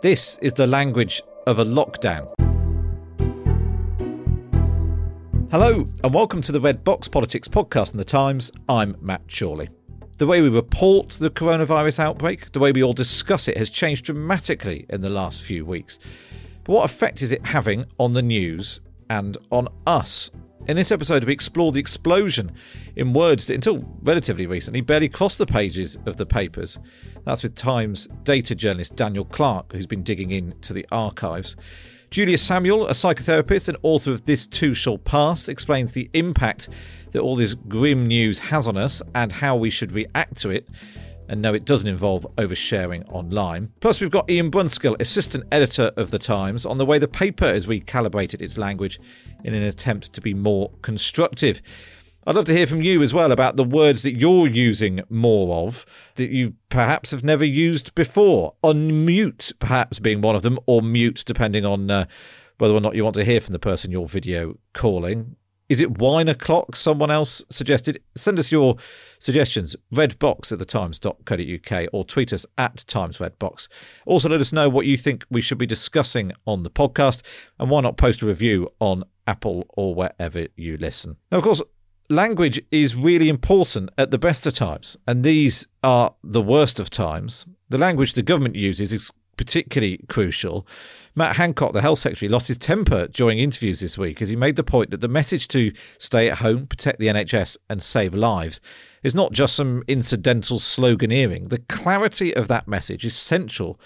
This 0.00 0.38
is 0.42 0.52
the 0.52 0.68
language 0.68 1.20
of 1.48 1.58
a 1.58 1.64
lockdown. 1.64 2.32
Hello, 5.50 5.84
and 6.04 6.14
welcome 6.14 6.40
to 6.42 6.52
the 6.52 6.60
Red 6.60 6.84
Box 6.84 7.08
Politics 7.08 7.48
podcast 7.48 7.94
in 7.94 7.98
the 7.98 8.04
Times. 8.04 8.52
I'm 8.68 8.94
Matt 9.00 9.22
Chorley. 9.26 9.70
The 10.18 10.26
way 10.28 10.40
we 10.40 10.50
report 10.50 11.08
the 11.18 11.30
coronavirus 11.30 11.98
outbreak, 11.98 12.52
the 12.52 12.60
way 12.60 12.70
we 12.70 12.84
all 12.84 12.92
discuss 12.92 13.48
it, 13.48 13.56
has 13.56 13.70
changed 13.70 14.04
dramatically 14.04 14.86
in 14.88 15.00
the 15.00 15.10
last 15.10 15.42
few 15.42 15.66
weeks. 15.66 15.98
But 16.62 16.74
what 16.74 16.84
effect 16.84 17.20
is 17.20 17.32
it 17.32 17.44
having 17.44 17.84
on 17.98 18.12
the 18.12 18.22
news 18.22 18.80
and 19.10 19.36
on 19.50 19.66
us? 19.84 20.30
In 20.68 20.76
this 20.76 20.92
episode, 20.92 21.24
we 21.24 21.32
explore 21.32 21.72
the 21.72 21.80
explosion 21.80 22.52
in 22.94 23.14
words 23.14 23.46
that, 23.46 23.54
until 23.54 23.78
relatively 24.02 24.46
recently, 24.46 24.82
barely 24.82 25.08
crossed 25.08 25.38
the 25.38 25.46
pages 25.46 25.96
of 26.06 26.18
the 26.18 26.26
papers. 26.26 26.78
That's 27.28 27.42
with 27.42 27.54
Times 27.54 28.08
data 28.22 28.54
journalist 28.54 28.96
Daniel 28.96 29.26
Clark, 29.26 29.74
who's 29.74 29.86
been 29.86 30.02
digging 30.02 30.30
into 30.30 30.72
the 30.72 30.86
archives. 30.90 31.56
Julia 32.10 32.38
Samuel, 32.38 32.86
a 32.86 32.92
psychotherapist 32.92 33.68
and 33.68 33.76
author 33.82 34.12
of 34.12 34.24
This 34.24 34.46
Too 34.46 34.72
Shall 34.72 34.96
Pass, 34.96 35.46
explains 35.46 35.92
the 35.92 36.08
impact 36.14 36.70
that 37.10 37.20
all 37.20 37.36
this 37.36 37.52
grim 37.52 38.06
news 38.06 38.38
has 38.38 38.66
on 38.66 38.78
us 38.78 39.02
and 39.14 39.30
how 39.30 39.56
we 39.56 39.68
should 39.68 39.92
react 39.92 40.38
to 40.38 40.48
it. 40.48 40.70
And 41.28 41.42
no, 41.42 41.52
it 41.52 41.66
doesn't 41.66 41.86
involve 41.86 42.26
oversharing 42.38 43.06
online. 43.12 43.70
Plus, 43.80 44.00
we've 44.00 44.10
got 44.10 44.30
Ian 44.30 44.50
Brunskill, 44.50 44.98
assistant 44.98 45.44
editor 45.52 45.92
of 45.98 46.10
The 46.10 46.18
Times, 46.18 46.64
on 46.64 46.78
the 46.78 46.86
way 46.86 46.98
the 46.98 47.08
paper 47.08 47.52
has 47.52 47.66
recalibrated 47.66 48.40
its 48.40 48.56
language 48.56 48.98
in 49.44 49.52
an 49.52 49.64
attempt 49.64 50.14
to 50.14 50.22
be 50.22 50.32
more 50.32 50.70
constructive. 50.80 51.60
I'd 52.26 52.36
love 52.36 52.44
to 52.46 52.56
hear 52.56 52.66
from 52.66 52.82
you 52.82 53.02
as 53.02 53.14
well 53.14 53.32
about 53.32 53.56
the 53.56 53.64
words 53.64 54.02
that 54.02 54.16
you're 54.16 54.48
using 54.48 55.00
more 55.08 55.66
of 55.66 55.86
that 56.16 56.30
you 56.30 56.54
perhaps 56.68 57.10
have 57.10 57.24
never 57.24 57.44
used 57.44 57.94
before. 57.94 58.54
Unmute, 58.62 59.52
perhaps 59.60 59.98
being 59.98 60.20
one 60.20 60.36
of 60.36 60.42
them, 60.42 60.58
or 60.66 60.82
mute, 60.82 61.22
depending 61.24 61.64
on 61.64 61.90
uh, 61.90 62.04
whether 62.58 62.74
or 62.74 62.80
not 62.80 62.94
you 62.94 63.04
want 63.04 63.14
to 63.14 63.24
hear 63.24 63.40
from 63.40 63.52
the 63.52 63.58
person 63.58 63.90
you're 63.90 64.06
video 64.06 64.58
calling. 64.74 65.36
Is 65.68 65.80
it 65.82 65.98
wine 65.98 66.28
o'clock? 66.28 66.76
Someone 66.76 67.10
else 67.10 67.44
suggested. 67.50 68.02
Send 68.14 68.38
us 68.38 68.50
your 68.50 68.76
suggestions, 69.18 69.76
redbox 69.94 70.50
at 70.50 70.58
thetimes.co.uk 70.58 71.88
or 71.92 72.04
tweet 72.04 72.32
us 72.32 72.46
at 72.56 72.76
timesredbox. 72.76 73.68
Also, 74.06 74.30
let 74.30 74.40
us 74.40 74.52
know 74.52 74.68
what 74.68 74.86
you 74.86 74.96
think 74.96 75.26
we 75.30 75.42
should 75.42 75.58
be 75.58 75.66
discussing 75.66 76.32
on 76.46 76.62
the 76.62 76.70
podcast 76.70 77.22
and 77.58 77.68
why 77.68 77.82
not 77.82 77.98
post 77.98 78.22
a 78.22 78.26
review 78.26 78.70
on 78.80 79.04
Apple 79.26 79.66
or 79.68 79.94
wherever 79.94 80.46
you 80.56 80.78
listen. 80.78 81.16
Now, 81.30 81.38
of 81.38 81.44
course, 81.44 81.62
language 82.10 82.60
is 82.70 82.96
really 82.96 83.28
important 83.28 83.90
at 83.98 84.10
the 84.10 84.18
best 84.18 84.46
of 84.46 84.54
times, 84.54 84.96
and 85.06 85.24
these 85.24 85.66
are 85.82 86.14
the 86.24 86.42
worst 86.42 86.80
of 86.80 86.90
times. 86.90 87.46
The 87.68 87.78
language 87.78 88.14
the 88.14 88.22
government 88.22 88.56
uses 88.56 88.92
is 88.92 89.10
particularly 89.36 90.00
crucial. 90.08 90.66
Matt 91.14 91.36
Hancock, 91.36 91.72
the 91.72 91.80
health 91.80 91.98
secretary, 91.98 92.28
lost 92.28 92.48
his 92.48 92.58
temper 92.58 93.08
during 93.08 93.38
interviews 93.38 93.80
this 93.80 93.98
week 93.98 94.22
as 94.22 94.30
he 94.30 94.36
made 94.36 94.56
the 94.56 94.64
point 94.64 94.90
that 94.90 95.00
the 95.00 95.08
message 95.08 95.48
to 95.48 95.72
stay 95.98 96.30
at 96.30 96.38
home, 96.38 96.66
protect 96.66 96.98
the 96.98 97.08
NHS, 97.08 97.56
and 97.68 97.82
save 97.82 98.14
lives 98.14 98.60
is 99.02 99.14
not 99.14 99.32
just 99.32 99.54
some 99.54 99.84
incidental 99.86 100.58
sloganeering. 100.58 101.50
The 101.50 101.58
clarity 101.68 102.34
of 102.34 102.48
that 102.48 102.68
message 102.68 103.04
is 103.04 103.16
central 103.16 103.78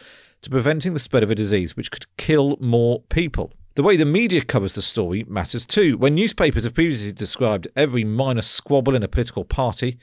to 0.43 0.51
preventing 0.51 0.95
the 0.95 1.01
spread 1.01 1.23
of 1.23 1.31
a 1.31 1.35
disease 1.35 1.77
which 1.77 1.91
could 1.91 2.07
kill 2.17 2.57
more 2.61 3.01
people. 3.09 3.53
The 3.75 3.83
way 3.83 3.97
the 3.97 4.05
media 4.05 4.43
covers 4.43 4.75
the 4.75 4.83
story 4.83 5.25
matters 5.27 5.65
too. 5.65 5.97
When 5.97 6.15
newspapers 6.15 6.65
have 6.65 6.75
previously 6.75 7.13
described 7.13 7.69
every 7.75 8.05
minor 8.05 8.43
squabble 8.43 8.95
in 8.95 9.03
a 9.03 9.09
political 9.09 9.45
party 9.45 9.99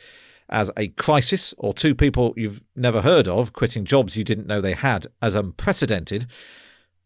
as 0.50 0.72
a 0.76 0.88
crisis, 0.88 1.54
or 1.60 1.76
two 1.76 1.94
people 1.94 2.34
you've 2.36 2.64
never 2.76 3.02
heard 3.02 3.28
of 3.28 3.54
quitting 3.54 3.86
jobs 3.86 4.18
you 4.18 4.24
didn't 4.24 4.48
know 4.48 4.60
they 4.60 4.74
had 4.74 5.06
as 5.22 5.36
unprecedented, 5.36 6.26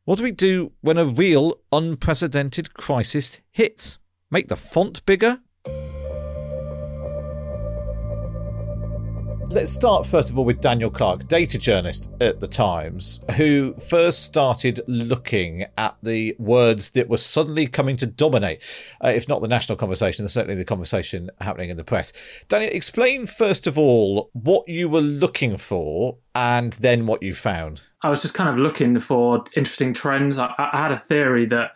what 0.06 0.18
do 0.18 0.24
we 0.24 0.32
do 0.32 0.72
when 0.80 0.98
a 0.98 1.06
real 1.06 1.60
unprecedented 1.74 2.74
crisis 2.74 3.42
hits? 3.52 4.00
Make 4.32 4.48
the 4.48 4.56
font 4.56 5.06
bigger? 5.06 5.42
Let's 9.54 9.72
start 9.72 10.08
first 10.08 10.32
of 10.32 10.40
all 10.40 10.46
with 10.46 10.62
Daniel 10.62 10.90
Clark, 10.90 11.28
data 11.28 11.60
journalist 11.60 12.10
at 12.20 12.40
the 12.40 12.48
Times, 12.48 13.20
who 13.38 13.76
first 13.88 14.24
started 14.24 14.82
looking 14.88 15.68
at 15.78 15.96
the 16.02 16.36
words 16.40 16.90
that 16.92 17.08
were 17.08 17.18
suddenly 17.18 17.68
coming 17.68 17.96
to 17.98 18.08
dominate, 18.08 18.64
uh, 19.04 19.10
if 19.10 19.30
not 19.30 19.44
the 19.44 19.48
national 19.48 19.78
conversation, 19.78 20.28
certainly 20.28 20.56
the 20.56 20.66
conversation 20.66 21.30
happening 21.40 21.70
in 21.70 21.78
the 21.78 21.84
press. 21.84 22.12
Daniel, 22.48 22.72
explain 22.74 23.28
first 23.28 23.68
of 23.68 23.78
all 23.78 24.32
what 24.34 24.68
you 24.68 24.90
were 24.90 25.02
looking 25.02 25.56
for 25.56 26.18
and 26.34 26.74
then 26.74 27.06
what 27.06 27.22
you 27.22 27.36
found. 27.36 27.84
I 28.02 28.10
was 28.10 28.24
just 28.24 28.34
kind 28.34 28.50
of 28.50 28.58
looking 28.58 28.98
for 28.98 29.44
interesting 29.56 29.94
trends. 29.94 30.40
I, 30.40 30.52
I 30.58 30.80
had 30.80 30.92
a 30.92 30.98
theory 30.98 31.46
that 31.46 31.74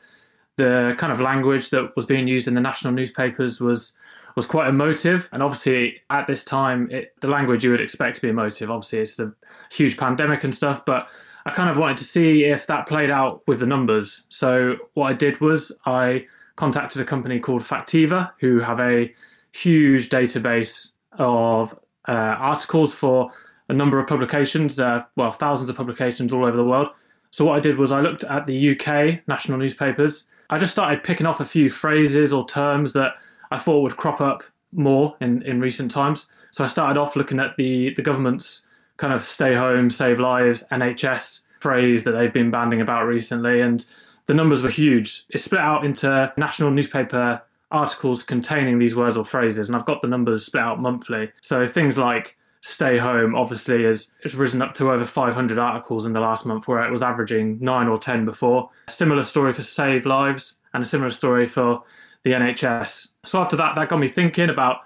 the 0.55 0.95
kind 0.97 1.13
of 1.13 1.21
language 1.21 1.69
that 1.69 1.95
was 1.95 2.07
being 2.07 2.27
used 2.27 2.47
in 2.47 2.55
the 2.55 2.61
national 2.61 2.93
newspapers 2.93 3.61
was 3.61 3.93
was 4.37 4.45
quite 4.45 4.69
emotive. 4.69 5.27
And 5.31 5.41
obviously, 5.41 5.99
at 6.11 6.27
this 6.27 6.43
time, 6.43 6.91
it, 6.91 7.19
the 7.21 7.27
language 7.27 7.63
you 7.63 7.71
would 7.71 7.81
expect 7.81 8.17
to 8.17 8.21
be 8.21 8.29
emotive. 8.29 8.69
Obviously, 8.69 8.99
it's 8.99 9.19
a 9.19 9.33
huge 9.71 9.97
pandemic 9.97 10.43
and 10.43 10.53
stuff, 10.53 10.85
but 10.85 11.09
I 11.47 11.49
kind 11.49 11.71
of 11.71 11.77
wanted 11.77 11.97
to 11.97 12.03
see 12.03 12.43
if 12.43 12.67
that 12.67 12.87
played 12.87 13.09
out 13.09 13.41
with 13.47 13.59
the 13.59 13.65
numbers. 13.65 14.25
So, 14.29 14.75
what 14.93 15.07
I 15.07 15.13
did 15.13 15.41
was 15.41 15.75
I 15.87 16.27
contacted 16.55 17.01
a 17.01 17.05
company 17.05 17.39
called 17.39 17.63
Factiva, 17.63 18.31
who 18.39 18.59
have 18.59 18.79
a 18.79 19.11
huge 19.53 20.09
database 20.09 20.93
of 21.13 21.73
uh, 22.07 22.11
articles 22.37 22.93
for 22.93 23.31
a 23.69 23.73
number 23.73 23.99
of 23.99 24.05
publications, 24.05 24.79
uh, 24.79 25.03
well, 25.16 25.31
thousands 25.31 25.72
of 25.72 25.75
publications 25.75 26.31
all 26.31 26.45
over 26.45 26.55
the 26.55 26.63
world. 26.63 26.90
So, 27.31 27.43
what 27.43 27.57
I 27.57 27.59
did 27.59 27.79
was 27.79 27.91
I 27.91 28.01
looked 28.01 28.23
at 28.23 28.45
the 28.45 28.78
UK 28.78 29.28
national 29.28 29.57
newspapers. 29.57 30.28
I 30.51 30.59
just 30.59 30.73
started 30.73 31.03
picking 31.03 31.25
off 31.25 31.40
a 31.40 31.45
few 31.45 31.72
phrases 31.72 32.31
or 32.31 32.45
terms 32.45 32.93
that 32.93 33.16
I 33.52 33.58
thought 33.58 33.82
would 33.82 33.97
crop 33.97 34.22
up 34.22 34.44
more 34.72 35.16
in, 35.22 35.41
in 35.44 35.59
recent 35.59 35.91
times. 35.91 36.28
So 36.52 36.64
I 36.64 36.67
started 36.67 36.97
off 36.97 37.16
looking 37.16 37.40
at 37.40 37.58
the, 37.58 37.94
the 37.94 38.02
government's 38.02 38.66
kind 38.97 39.14
of 39.14 39.23
stay 39.23 39.53
home, 39.53 39.90
save 39.90 40.20
lives, 40.20 40.64
NHS 40.72 41.41
phrase 41.59 42.03
that 42.03 42.11
they've 42.11 42.34
been 42.34 42.52
banding 42.52 42.82
about 42.82 43.05
recently. 43.05 43.61
And 43.61 43.85
the 44.26 44.34
numbers 44.34 44.61
were 44.61 44.70
huge. 44.70 45.23
It's 45.29 45.44
split 45.44 45.61
out 45.61 45.85
into 45.85 46.32
national 46.38 46.72
newspaper 46.72 47.41
articles 47.72 48.23
containing 48.23 48.79
these 48.79 48.96
words 48.96 49.17
or 49.17 49.26
phrases. 49.26 49.67
And 49.67 49.76
I've 49.76 49.85
got 49.85 50.02
the 50.02 50.08
numbers 50.08 50.46
split 50.46 50.64
out 50.64 50.82
monthly. 50.82 51.32
So 51.41 51.67
things 51.67 51.97
like 51.97 52.38
stay 52.61 52.97
home 52.97 53.35
obviously 53.35 53.84
has, 53.84 54.11
has 54.23 54.35
risen 54.35 54.61
up 54.61 54.73
to 54.76 54.91
over 54.91 55.05
500 55.05 55.58
articles 55.58 56.05
in 56.05 56.14
the 56.14 56.20
last 56.20 56.46
month, 56.46 56.67
where 56.67 56.84
it 56.85 56.91
was 56.91 57.03
averaging 57.03 57.58
nine 57.61 57.88
or 57.88 57.97
10 57.97 58.26
before. 58.26 58.70
A 58.88 58.91
similar 58.91 59.23
story 59.26 59.53
for 59.53 59.61
save 59.61 60.05
lives 60.05 60.55
and 60.73 60.84
a 60.84 60.85
similar 60.85 61.09
story 61.09 61.47
for 61.47 61.84
the 62.23 62.31
NHS. 62.31 63.09
So 63.25 63.40
after 63.40 63.55
that, 63.55 63.75
that 63.75 63.90
got 63.90 63.97
me 63.97 64.08
thinking 64.08 64.49
about 64.49 64.78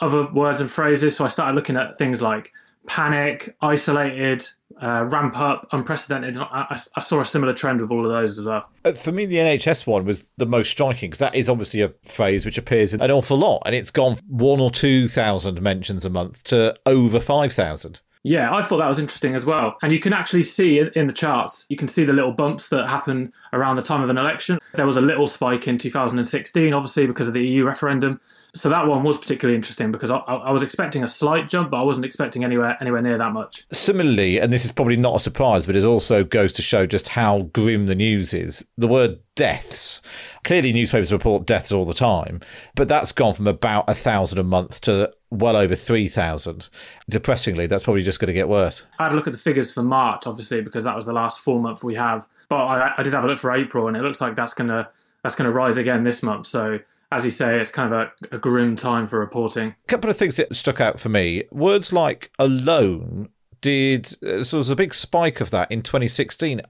other 0.00 0.26
words 0.26 0.60
and 0.60 0.70
phrases. 0.70 1.16
So 1.16 1.24
I 1.24 1.28
started 1.28 1.54
looking 1.54 1.76
at 1.76 1.98
things 1.98 2.22
like 2.22 2.52
panic, 2.86 3.54
isolated, 3.60 4.48
uh, 4.82 5.04
ramp 5.04 5.38
up, 5.38 5.68
unprecedented. 5.72 6.38
I, 6.38 6.76
I, 6.96 7.00
saw 7.00 7.20
a 7.20 7.24
similar 7.24 7.52
trend 7.52 7.80
with 7.80 7.90
all 7.90 8.04
of 8.04 8.10
those 8.10 8.38
as 8.38 8.46
well. 8.46 8.66
Uh, 8.84 8.92
for 8.92 9.12
me, 9.12 9.26
the 9.26 9.36
NHS 9.36 9.86
one 9.86 10.04
was 10.04 10.30
the 10.38 10.46
most 10.46 10.70
striking 10.70 11.10
because 11.10 11.18
that 11.18 11.34
is 11.34 11.48
obviously 11.48 11.82
a 11.82 11.92
phrase 12.02 12.46
which 12.46 12.56
appears 12.56 12.94
an 12.94 13.10
awful 13.10 13.36
lot, 13.36 13.62
and 13.66 13.74
it's 13.74 13.90
gone 13.90 14.16
from 14.16 14.26
one 14.28 14.60
or 14.60 14.70
two 14.70 15.08
thousand 15.08 15.60
mentions 15.60 16.04
a 16.04 16.10
month 16.10 16.42
to 16.44 16.74
over 16.86 17.20
five 17.20 17.52
thousand. 17.52 18.00
Yeah, 18.22 18.54
I 18.54 18.62
thought 18.62 18.78
that 18.78 18.88
was 18.88 18.98
interesting 18.98 19.34
as 19.34 19.46
well. 19.46 19.78
And 19.82 19.92
you 19.92 19.98
can 19.98 20.12
actually 20.12 20.44
see 20.44 20.78
in 20.94 21.06
the 21.06 21.12
charts, 21.12 21.64
you 21.70 21.76
can 21.76 21.88
see 21.88 22.04
the 22.04 22.12
little 22.12 22.32
bumps 22.32 22.68
that 22.68 22.88
happen 22.88 23.32
around 23.54 23.76
the 23.76 23.82
time 23.82 24.02
of 24.02 24.10
an 24.10 24.18
election. 24.18 24.58
There 24.74 24.86
was 24.86 24.98
a 24.98 25.00
little 25.00 25.26
spike 25.26 25.66
in 25.66 25.78
2016, 25.78 26.74
obviously, 26.74 27.06
because 27.06 27.28
of 27.28 27.34
the 27.34 27.42
EU 27.46 27.64
referendum. 27.64 28.20
So 28.54 28.68
that 28.68 28.86
one 28.86 29.02
was 29.02 29.18
particularly 29.18 29.56
interesting 29.56 29.92
because 29.92 30.10
I, 30.10 30.16
I, 30.16 30.50
was 30.50 30.62
expecting 30.62 31.04
a 31.04 31.08
slight 31.08 31.48
jump, 31.48 31.70
but 31.70 31.80
I 31.80 31.82
wasn't 31.82 32.04
expecting 32.04 32.42
anywhere 32.42 32.76
anywhere 32.80 33.02
near 33.02 33.16
that 33.18 33.32
much. 33.32 33.64
Similarly, 33.72 34.38
and 34.40 34.52
this 34.52 34.64
is 34.64 34.72
probably 34.72 34.96
not 34.96 35.16
a 35.16 35.20
surprise, 35.20 35.66
but 35.66 35.76
it 35.76 35.84
also 35.84 36.24
goes 36.24 36.52
to 36.54 36.62
show 36.62 36.86
just 36.86 37.08
how 37.08 37.42
grim 37.42 37.86
the 37.86 37.94
news 37.94 38.34
is. 38.34 38.66
The 38.76 38.88
word 38.88 39.20
deaths. 39.36 40.02
Clearly, 40.44 40.72
newspapers 40.72 41.12
report 41.12 41.46
deaths 41.46 41.72
all 41.72 41.84
the 41.84 41.94
time, 41.94 42.40
but 42.74 42.88
that's 42.88 43.12
gone 43.12 43.34
from 43.34 43.46
about 43.46 43.88
a 43.88 43.94
thousand 43.94 44.38
a 44.38 44.42
month 44.42 44.80
to 44.82 45.12
well 45.30 45.56
over 45.56 45.74
3,000. 45.74 46.68
Depressingly, 47.08 47.66
that's 47.66 47.84
probably 47.84 48.02
just 48.02 48.18
going 48.18 48.26
to 48.28 48.32
get 48.32 48.48
worse. 48.48 48.84
I 48.98 49.04
had 49.04 49.12
a 49.12 49.14
look 49.14 49.26
at 49.26 49.32
the 49.32 49.38
figures 49.38 49.70
for 49.70 49.82
March, 49.82 50.26
obviously, 50.26 50.60
because 50.60 50.84
that 50.84 50.96
was 50.96 51.06
the 51.06 51.12
last 51.12 51.40
full 51.40 51.60
month 51.60 51.84
we 51.84 51.94
have. 51.94 52.26
But 52.48 52.64
I, 52.64 52.94
I 52.98 53.02
did 53.02 53.14
have 53.14 53.24
a 53.24 53.28
look 53.28 53.38
for 53.38 53.52
April, 53.52 53.86
and 53.86 53.96
it 53.96 54.02
looks 54.02 54.20
like 54.20 54.34
that's 54.34 54.54
going 54.54 54.68
to 54.68 54.88
that's 55.22 55.36
going 55.36 55.46
to 55.46 55.52
rise 55.52 55.76
again 55.76 56.04
this 56.04 56.22
month. 56.22 56.46
So 56.46 56.80
as 57.12 57.24
you 57.24 57.30
say, 57.30 57.60
it's 57.60 57.70
kind 57.70 57.92
of 57.92 58.00
a, 58.00 58.36
a, 58.36 58.38
grim 58.38 58.76
time 58.76 59.06
for 59.06 59.18
reporting. 59.18 59.74
A 59.84 59.88
couple 59.88 60.08
of 60.08 60.16
things 60.16 60.36
that 60.36 60.54
stuck 60.54 60.80
out 60.80 61.00
for 61.00 61.08
me. 61.08 61.44
Words 61.50 61.92
like 61.92 62.30
alone 62.38 63.30
did 63.60 64.06
uh, 64.24 64.42
so 64.42 64.56
there 64.56 64.58
was 64.58 64.70
a 64.70 64.76
big 64.76 64.94
spike 64.94 65.40
of 65.40 65.50
that 65.50 65.70
in 65.70 65.82
2016 65.82 66.62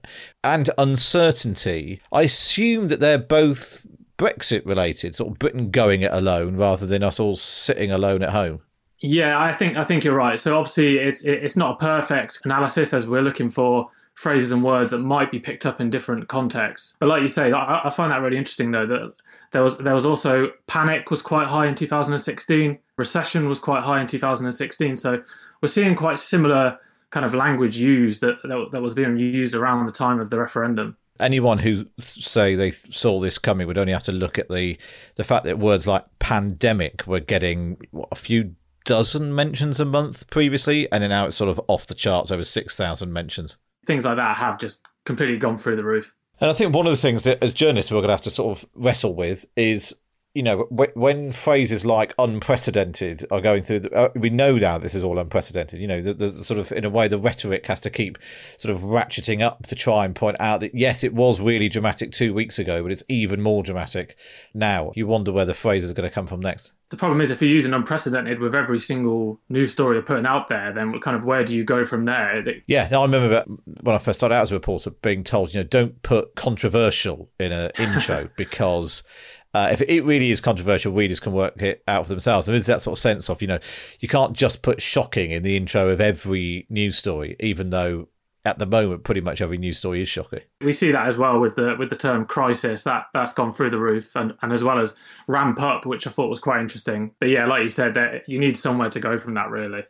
and 0.43 0.69
uncertainty. 0.77 2.01
I 2.11 2.23
assume 2.23 2.87
that 2.89 2.99
they're 2.99 3.17
both 3.17 3.85
Brexit 4.17 4.65
related, 4.65 5.15
sort 5.15 5.31
of 5.31 5.39
Britain 5.39 5.71
going 5.71 6.01
it 6.01 6.11
alone 6.11 6.55
rather 6.55 6.85
than 6.85 7.03
us 7.03 7.19
all 7.19 7.35
sitting 7.35 7.91
alone 7.91 8.21
at 8.21 8.31
home. 8.31 8.61
Yeah, 8.99 9.39
I 9.39 9.51
think 9.51 9.77
I 9.77 9.83
think 9.83 10.03
you're 10.03 10.15
right. 10.15 10.39
So 10.39 10.57
obviously 10.57 10.97
it's 10.97 11.23
it's 11.23 11.55
not 11.55 11.75
a 11.75 11.77
perfect 11.77 12.39
analysis 12.45 12.93
as 12.93 13.07
we're 13.07 13.23
looking 13.23 13.49
for 13.49 13.89
phrases 14.13 14.51
and 14.51 14.63
words 14.63 14.91
that 14.91 14.99
might 14.99 15.31
be 15.31 15.39
picked 15.39 15.65
up 15.65 15.81
in 15.81 15.89
different 15.89 16.27
contexts. 16.27 16.95
But 16.99 17.09
like 17.09 17.21
you 17.23 17.27
say, 17.27 17.51
I, 17.51 17.81
I 17.85 17.89
find 17.89 18.11
that 18.11 18.21
really 18.21 18.37
interesting 18.37 18.71
though 18.71 18.85
that 18.85 19.13
there 19.51 19.63
was 19.63 19.77
there 19.77 19.95
was 19.95 20.05
also 20.05 20.51
panic 20.67 21.09
was 21.09 21.21
quite 21.21 21.47
high 21.47 21.67
in 21.67 21.75
2016. 21.75 22.79
Recession 22.97 23.49
was 23.49 23.59
quite 23.59 23.83
high 23.83 24.01
in 24.01 24.07
2016. 24.07 24.95
So 24.95 25.23
we're 25.61 25.67
seeing 25.67 25.95
quite 25.95 26.19
similar 26.19 26.79
kind 27.09 27.25
of 27.25 27.33
language 27.33 27.75
used 27.75 28.21
that, 28.21 28.41
that, 28.43 28.69
that 28.71 28.81
was 28.81 28.93
being 28.93 29.17
used 29.17 29.53
around 29.53 29.85
the 29.85 29.91
time 29.91 30.19
of 30.19 30.29
the 30.29 30.39
referendum 30.39 30.97
anyone 31.19 31.59
who 31.59 31.85
say 31.99 32.55
they 32.55 32.71
saw 32.71 33.19
this 33.19 33.37
coming 33.37 33.67
would 33.67 33.77
only 33.77 33.93
have 33.93 34.03
to 34.03 34.11
look 34.11 34.37
at 34.37 34.49
the 34.49 34.77
the 35.15 35.23
fact 35.23 35.45
that 35.45 35.59
words 35.59 35.87
like 35.87 36.03
pandemic 36.19 37.05
were 37.05 37.19
getting 37.19 37.77
what, 37.91 38.09
a 38.11 38.15
few 38.15 38.55
dozen 38.85 39.33
mentions 39.33 39.79
a 39.79 39.85
month 39.85 40.29
previously, 40.29 40.91
and 40.91 41.03
then 41.03 41.09
now 41.09 41.27
it's 41.27 41.37
sort 41.37 41.49
of 41.49 41.61
off 41.67 41.87
the 41.87 41.93
charts 41.93 42.31
over 42.31 42.43
six 42.43 42.75
thousand 42.75 43.13
mentions. 43.13 43.57
Things 43.85 44.05
like 44.05 44.17
that 44.17 44.37
have 44.37 44.59
just 44.59 44.81
completely 45.05 45.37
gone 45.37 45.57
through 45.57 45.75
the 45.75 45.83
roof. 45.83 46.13
And 46.41 46.49
I 46.49 46.53
think 46.53 46.73
one 46.73 46.87
of 46.87 46.91
the 46.91 46.97
things 46.97 47.23
that 47.23 47.41
as 47.43 47.53
journalists 47.53 47.91
we're 47.91 47.99
going 47.99 48.07
to 48.07 48.13
have 48.13 48.21
to 48.21 48.31
sort 48.31 48.57
of 48.57 48.67
wrestle 48.75 49.13
with 49.13 49.45
is 49.55 49.95
you 50.33 50.43
know, 50.43 50.65
when 50.69 51.33
phrases 51.33 51.85
like 51.85 52.13
unprecedented 52.17 53.25
are 53.31 53.41
going 53.41 53.63
through, 53.63 53.81
the, 53.81 53.93
uh, 53.93 54.09
we 54.15 54.29
know 54.29 54.57
now 54.57 54.77
this 54.77 54.95
is 54.95 55.03
all 55.03 55.19
unprecedented. 55.19 55.81
You 55.81 55.87
know, 55.87 56.01
the, 56.01 56.13
the, 56.13 56.31
sort 56.31 56.57
of 56.57 56.71
in 56.71 56.85
a 56.85 56.89
way 56.89 57.09
the 57.09 57.17
rhetoric 57.17 57.65
has 57.65 57.81
to 57.81 57.89
keep 57.89 58.17
sort 58.57 58.73
of 58.73 58.81
ratcheting 58.81 59.41
up 59.41 59.65
to 59.67 59.75
try 59.75 60.05
and 60.05 60.15
point 60.15 60.37
out 60.39 60.61
that 60.61 60.73
yes, 60.73 61.03
it 61.03 61.13
was 61.13 61.41
really 61.41 61.67
dramatic 61.67 62.11
two 62.11 62.33
weeks 62.33 62.59
ago, 62.59 62.81
but 62.81 62.93
it's 62.93 63.03
even 63.09 63.41
more 63.41 63.61
dramatic 63.61 64.17
now. 64.53 64.93
You 64.95 65.05
wonder 65.05 65.33
where 65.33 65.45
the 65.45 65.53
phrases 65.53 65.91
are 65.91 65.93
going 65.93 66.09
to 66.09 66.13
come 66.13 66.27
from 66.27 66.39
next. 66.39 66.71
The 66.91 66.97
problem 66.97 67.21
is 67.21 67.29
if 67.29 67.41
you're 67.41 67.49
using 67.49 67.73
unprecedented 67.73 68.39
with 68.39 68.53
every 68.53 68.79
single 68.79 69.39
news 69.49 69.71
story 69.71 69.95
you're 69.95 70.03
putting 70.03 70.25
out 70.25 70.49
there, 70.49 70.73
then 70.73 70.91
what 70.91 71.01
kind 71.01 71.15
of 71.15 71.23
where 71.23 71.43
do 71.43 71.55
you 71.55 71.63
go 71.63 71.85
from 71.85 72.05
there? 72.05 72.43
Yeah, 72.67 72.87
no, 72.89 73.01
I 73.01 73.05
remember 73.05 73.45
when 73.81 73.95
I 73.95 73.97
first 73.97 74.19
started 74.19 74.35
out 74.35 74.41
as 74.41 74.51
a 74.51 74.55
reporter 74.55 74.91
being 74.91 75.23
told, 75.23 75.53
you 75.53 75.61
know, 75.61 75.67
don't 75.67 76.01
put 76.03 76.35
controversial 76.35 77.29
in 77.39 77.53
an 77.53 77.71
intro 77.79 78.27
because 78.37 79.03
uh, 79.53 79.69
if 79.71 79.81
it 79.81 80.03
really 80.03 80.31
is 80.31 80.41
controversial, 80.41 80.93
readers 80.93 81.19
can 81.19 81.33
work 81.33 81.61
it 81.61 81.83
out 81.87 82.05
for 82.05 82.09
themselves. 82.09 82.45
There 82.45 82.55
is 82.55 82.65
that 82.67 82.81
sort 82.81 82.97
of 82.97 83.01
sense 83.01 83.29
of, 83.29 83.41
you 83.41 83.47
know, 83.47 83.59
you 83.99 84.07
can't 84.07 84.33
just 84.33 84.61
put 84.61 84.81
shocking 84.81 85.31
in 85.31 85.43
the 85.43 85.57
intro 85.57 85.89
of 85.89 85.99
every 85.99 86.65
news 86.69 86.97
story, 86.97 87.35
even 87.39 87.69
though 87.69 88.07
at 88.43 88.57
the 88.57 88.65
moment 88.65 89.03
pretty 89.03 89.21
much 89.21 89.39
every 89.39 89.57
news 89.57 89.77
story 89.77 90.01
is 90.01 90.09
shocking. 90.09 90.41
We 90.61 90.73
see 90.73 90.91
that 90.91 91.07
as 91.07 91.17
well 91.17 91.39
with 91.39 91.55
the 91.55 91.75
with 91.77 91.89
the 91.89 91.95
term 91.95 92.25
crisis 92.25 92.83
that 92.83 93.05
that's 93.13 93.33
gone 93.33 93.51
through 93.51 93.69
the 93.69 93.77
roof, 93.77 94.15
and, 94.15 94.33
and 94.41 94.51
as 94.51 94.63
well 94.63 94.79
as 94.79 94.93
ramp 95.27 95.61
up, 95.61 95.85
which 95.85 96.07
I 96.07 96.09
thought 96.09 96.29
was 96.29 96.39
quite 96.39 96.61
interesting. 96.61 97.11
But 97.19 97.29
yeah, 97.29 97.45
like 97.45 97.61
you 97.61 97.69
said, 97.69 97.93
that 97.95 98.27
you 98.27 98.39
need 98.39 98.57
somewhere 98.57 98.89
to 98.89 98.99
go 98.99 99.17
from 99.17 99.35
that, 99.35 99.49
really. 99.49 99.83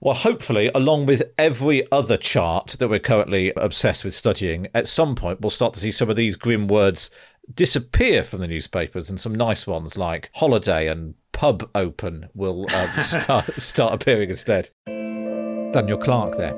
Well, 0.00 0.14
hopefully, 0.14 0.70
along 0.74 1.06
with 1.06 1.22
every 1.36 1.90
other 1.92 2.16
chart 2.16 2.76
that 2.78 2.88
we're 2.88 3.00
currently 3.00 3.52
obsessed 3.56 4.04
with 4.04 4.14
studying, 4.14 4.68
at 4.72 4.88
some 4.88 5.14
point 5.14 5.40
we'll 5.40 5.50
start 5.50 5.74
to 5.74 5.80
see 5.80 5.90
some 5.90 6.08
of 6.08 6.16
these 6.16 6.36
grim 6.36 6.68
words 6.68 7.10
disappear 7.54 8.22
from 8.24 8.40
the 8.40 8.48
newspapers, 8.48 9.10
and 9.10 9.18
some 9.18 9.34
nice 9.34 9.66
ones 9.66 9.96
like 9.96 10.30
holiday 10.34 10.88
and 10.88 11.14
pub 11.32 11.68
open 11.74 12.28
will 12.34 12.66
um, 12.74 12.90
start 13.02 13.60
start 13.60 13.94
appearing 13.94 14.30
instead. 14.30 14.70
Daniel 14.86 15.98
Clark 15.98 16.36
there. 16.36 16.56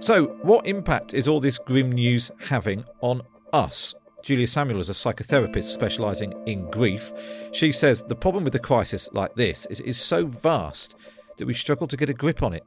So, 0.00 0.26
what 0.42 0.66
impact 0.66 1.14
is 1.14 1.28
all 1.28 1.40
this 1.40 1.58
grim 1.58 1.92
news 1.92 2.30
having 2.38 2.84
on 3.00 3.22
us? 3.52 3.94
Julia 4.22 4.46
Samuel 4.46 4.80
is 4.80 4.88
a 4.88 4.92
psychotherapist 4.92 5.64
specialising 5.64 6.32
in 6.46 6.70
grief. 6.70 7.12
She 7.52 7.72
says 7.72 8.02
the 8.02 8.14
problem 8.14 8.44
with 8.44 8.54
a 8.54 8.58
crisis 8.58 9.08
like 9.12 9.34
this 9.34 9.66
is 9.66 9.80
it 9.80 9.86
is 9.86 9.98
so 9.98 10.26
vast 10.26 10.94
that 11.36 11.46
we 11.46 11.54
struggle 11.54 11.86
to 11.86 11.96
get 11.96 12.08
a 12.08 12.14
grip 12.14 12.42
on 12.42 12.54
it. 12.54 12.64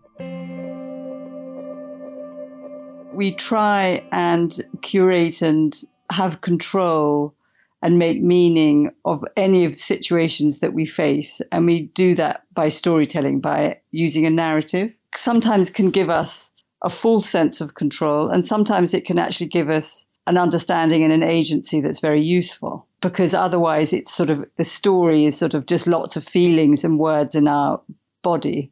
We 3.14 3.32
try 3.32 4.04
and 4.12 4.64
curate 4.82 5.42
and 5.42 5.80
have 6.12 6.42
control 6.42 7.34
and 7.82 8.00
make 8.00 8.22
meaning 8.22 8.90
of 9.06 9.24
any 9.36 9.66
of 9.66 9.74
the 9.74 9.78
situations 9.78 10.60
that 10.60 10.74
we 10.74 10.86
face. 10.86 11.42
And 11.52 11.66
we 11.66 11.84
do 11.94 12.16
that 12.16 12.44
by 12.54 12.70
storytelling, 12.70 13.40
by 13.40 13.80
using 13.92 14.26
a 14.26 14.32
narrative. 14.32 14.92
Sometimes 15.16 15.70
can 15.70 15.92
give 15.92 16.10
us 16.10 16.50
a 16.84 16.90
full 16.90 17.22
sense 17.22 17.62
of 17.62 17.76
control, 17.76 18.30
and 18.30 18.46
sometimes 18.46 18.94
it 18.94 19.06
can 19.06 19.18
actually 19.18 19.48
give 19.48 19.70
us 19.70 20.06
an 20.28 20.38
understanding 20.38 21.04
and 21.04 21.14
an 21.14 21.24
agency 21.24 21.80
that's 21.80 22.02
very 22.02 22.22
useful 22.22 22.86
because 23.02 23.34
otherwise 23.34 23.94
it's 23.94 24.14
sort 24.14 24.30
of 24.30 24.46
the 24.58 24.64
story 24.64 25.26
is 25.26 25.38
sort 25.38 25.54
of 25.54 25.66
just 25.66 25.88
lots 25.88 26.18
of 26.18 26.28
feelings 26.28 26.84
and 26.84 27.00
words 27.00 27.34
in 27.34 27.48
our 27.48 27.80
body 28.24 28.70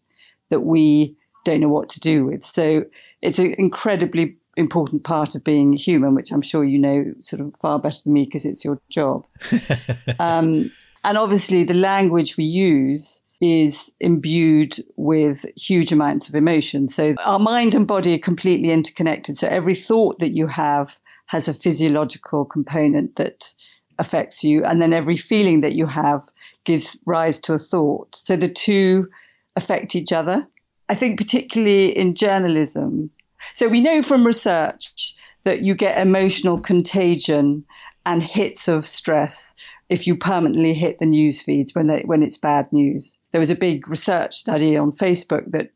that 0.50 0.62
we 0.62 1.16
don't 1.46 1.62
know 1.62 1.70
what 1.70 1.88
to 1.90 2.00
do 2.00 2.26
with. 2.26 2.46
So 2.46 2.84
it's 3.22 3.40
an 3.40 3.56
incredibly 3.58 4.36
important 4.58 5.04
part 5.04 5.36
of 5.36 5.44
being 5.44 5.74
human, 5.74 6.16
which 6.16 6.32
I'm 6.32 6.42
sure 6.42 6.64
you 6.64 6.80
know 6.80 7.14
sort 7.20 7.42
of 7.42 7.56
far 7.58 7.80
better 7.80 8.02
than 8.04 8.14
me 8.14 8.26
because 8.26 8.46
it's 8.46 8.64
your 8.64 8.80
job. 8.90 9.26
um, 10.20 10.72
and 11.04 11.18
obviously, 11.18 11.64
the 11.64 11.74
language 11.74 12.38
we 12.38 12.46
use 12.46 13.22
is 13.42 13.92
imbued 14.00 14.78
with 14.96 15.46
huge 15.56 15.92
amounts 15.92 16.30
of 16.30 16.36
emotion. 16.36 16.88
So 16.88 17.16
our 17.20 17.40
mind 17.40 17.76
and 17.76 17.86
body 17.86 18.16
are 18.16 18.20
completely 18.20 18.72
interconnected. 18.72 19.38
So 19.38 19.48
every 19.48 19.76
thought 19.76 20.20
that 20.20 20.32
you 20.32 20.48
have 20.48 20.96
has 21.28 21.48
a 21.48 21.54
physiological 21.54 22.46
component 22.46 23.18
that 23.18 23.54
affects 24.00 24.44
you, 24.44 24.64
and 24.64 24.82
then 24.82 24.94
every 24.94 25.18
feeling 25.18 25.62
that 25.62 25.74
you 25.74 25.86
have 25.86 26.22
gives 26.64 26.98
rise 27.06 27.40
to 27.40 27.54
a 27.54 27.60
thought. 27.60 28.16
So 28.16 28.36
the 28.36 28.48
two 28.48 29.08
affect 29.56 29.96
each 29.96 30.12
other. 30.12 30.48
I 30.88 30.96
think, 30.96 31.18
particularly 31.18 31.98
in 31.98 32.14
journalism, 32.14 33.10
so 33.54 33.68
we 33.68 33.82
know 33.82 34.02
from 34.02 34.26
research 34.26 35.16
that 35.44 35.62
you 35.62 35.76
get 35.76 36.00
emotional 36.00 36.60
contagion 36.60 37.64
and 38.06 38.24
hits 38.24 38.68
of 38.68 38.86
stress 38.86 39.56
if 39.90 40.08
you 40.08 40.16
permanently 40.16 40.74
hit 40.74 40.98
the 40.98 41.06
news 41.06 41.42
feeds 41.42 41.74
when 41.76 41.88
they, 41.88 42.02
when 42.02 42.24
it's 42.24 42.38
bad 42.38 42.72
news. 42.72 43.18
There 43.32 43.40
was 43.40 43.52
a 43.52 43.56
big 43.56 43.88
research 43.88 44.34
study 44.34 44.76
on 44.76 44.92
Facebook 44.92 45.52
that 45.52 45.70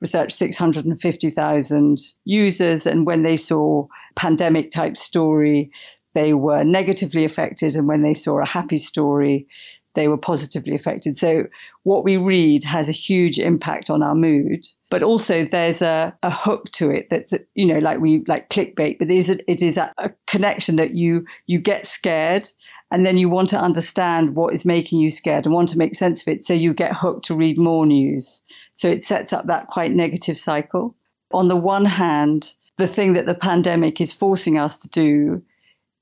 researched 0.00 0.38
650,000 0.38 1.98
users, 2.24 2.86
and 2.86 3.06
when 3.06 3.22
they 3.22 3.36
saw 3.36 3.86
pandemic 4.16 4.70
type 4.70 4.96
story, 4.96 5.70
they 6.14 6.32
were 6.32 6.64
negatively 6.64 7.24
affected, 7.24 7.76
and 7.76 7.86
when 7.86 8.02
they 8.02 8.14
saw 8.14 8.40
a 8.40 8.46
happy 8.46 8.76
story, 8.76 9.46
they 9.94 10.08
were 10.08 10.16
positively 10.16 10.74
affected. 10.74 11.16
So 11.16 11.46
what 11.82 12.04
we 12.04 12.16
read 12.16 12.64
has 12.64 12.88
a 12.88 12.92
huge 12.92 13.38
impact 13.38 13.90
on 13.90 14.02
our 14.02 14.14
mood. 14.14 14.66
But 14.90 15.02
also 15.02 15.44
there's 15.44 15.82
a, 15.82 16.16
a 16.22 16.30
hook 16.30 16.70
to 16.72 16.90
it 16.90 17.08
that, 17.08 17.30
you 17.54 17.64
know, 17.64 17.78
like 17.78 18.00
we 18.00 18.24
like 18.26 18.50
clickbait, 18.50 18.98
but 18.98 19.10
it 19.10 19.16
is 19.16 19.30
a, 19.30 19.50
it 19.50 19.62
is 19.62 19.76
a, 19.76 19.92
a 19.98 20.10
connection 20.26 20.76
that 20.76 20.94
you 20.94 21.24
you 21.46 21.60
get 21.60 21.86
scared 21.86 22.48
And 22.90 23.06
then 23.06 23.18
you 23.18 23.28
want 23.28 23.48
to 23.50 23.60
understand 23.60 24.34
what 24.34 24.52
is 24.52 24.64
making 24.64 24.98
you 24.98 25.10
scared 25.10 25.46
and 25.46 25.54
want 25.54 25.68
to 25.70 25.78
make 25.78 25.94
sense 25.94 26.22
of 26.22 26.28
it. 26.28 26.42
So 26.42 26.54
you 26.54 26.74
get 26.74 26.92
hooked 26.92 27.24
to 27.26 27.36
read 27.36 27.56
more 27.56 27.86
news. 27.86 28.42
So 28.74 28.88
it 28.88 29.04
sets 29.04 29.32
up 29.32 29.46
that 29.46 29.68
quite 29.68 29.92
negative 29.92 30.36
cycle. 30.36 30.96
On 31.32 31.48
the 31.48 31.56
one 31.56 31.84
hand, 31.84 32.54
the 32.78 32.88
thing 32.88 33.12
that 33.12 33.26
the 33.26 33.34
pandemic 33.34 34.00
is 34.00 34.12
forcing 34.12 34.58
us 34.58 34.78
to 34.78 34.88
do 34.88 35.42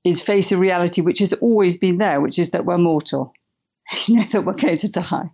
is 0.05 0.23
face 0.23 0.51
a 0.51 0.57
reality 0.57 1.03
which 1.03 1.19
has 1.19 1.35
always 1.35 1.77
been 1.77 1.99
there, 1.99 2.21
which 2.21 2.39
is 2.39 2.51
that 2.51 2.65
we're 2.65 2.79
mortal, 2.79 3.35
you 4.07 4.17
know, 4.17 4.25
that 4.25 4.47
we're 4.47 4.55
going 4.55 4.79
to 4.79 4.89
die, 4.89 5.31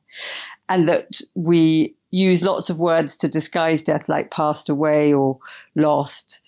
and 0.68 0.88
that 0.88 1.20
we 1.34 1.94
use 2.14 2.44
lots 2.44 2.70
of 2.70 2.78
words 2.78 3.16
to 3.16 3.28
disguise 3.28 3.82
death, 3.82 4.08
like 4.08 4.30
passed 4.30 4.68
away 4.68 5.12
or 5.12 5.38
lost. 5.74 6.40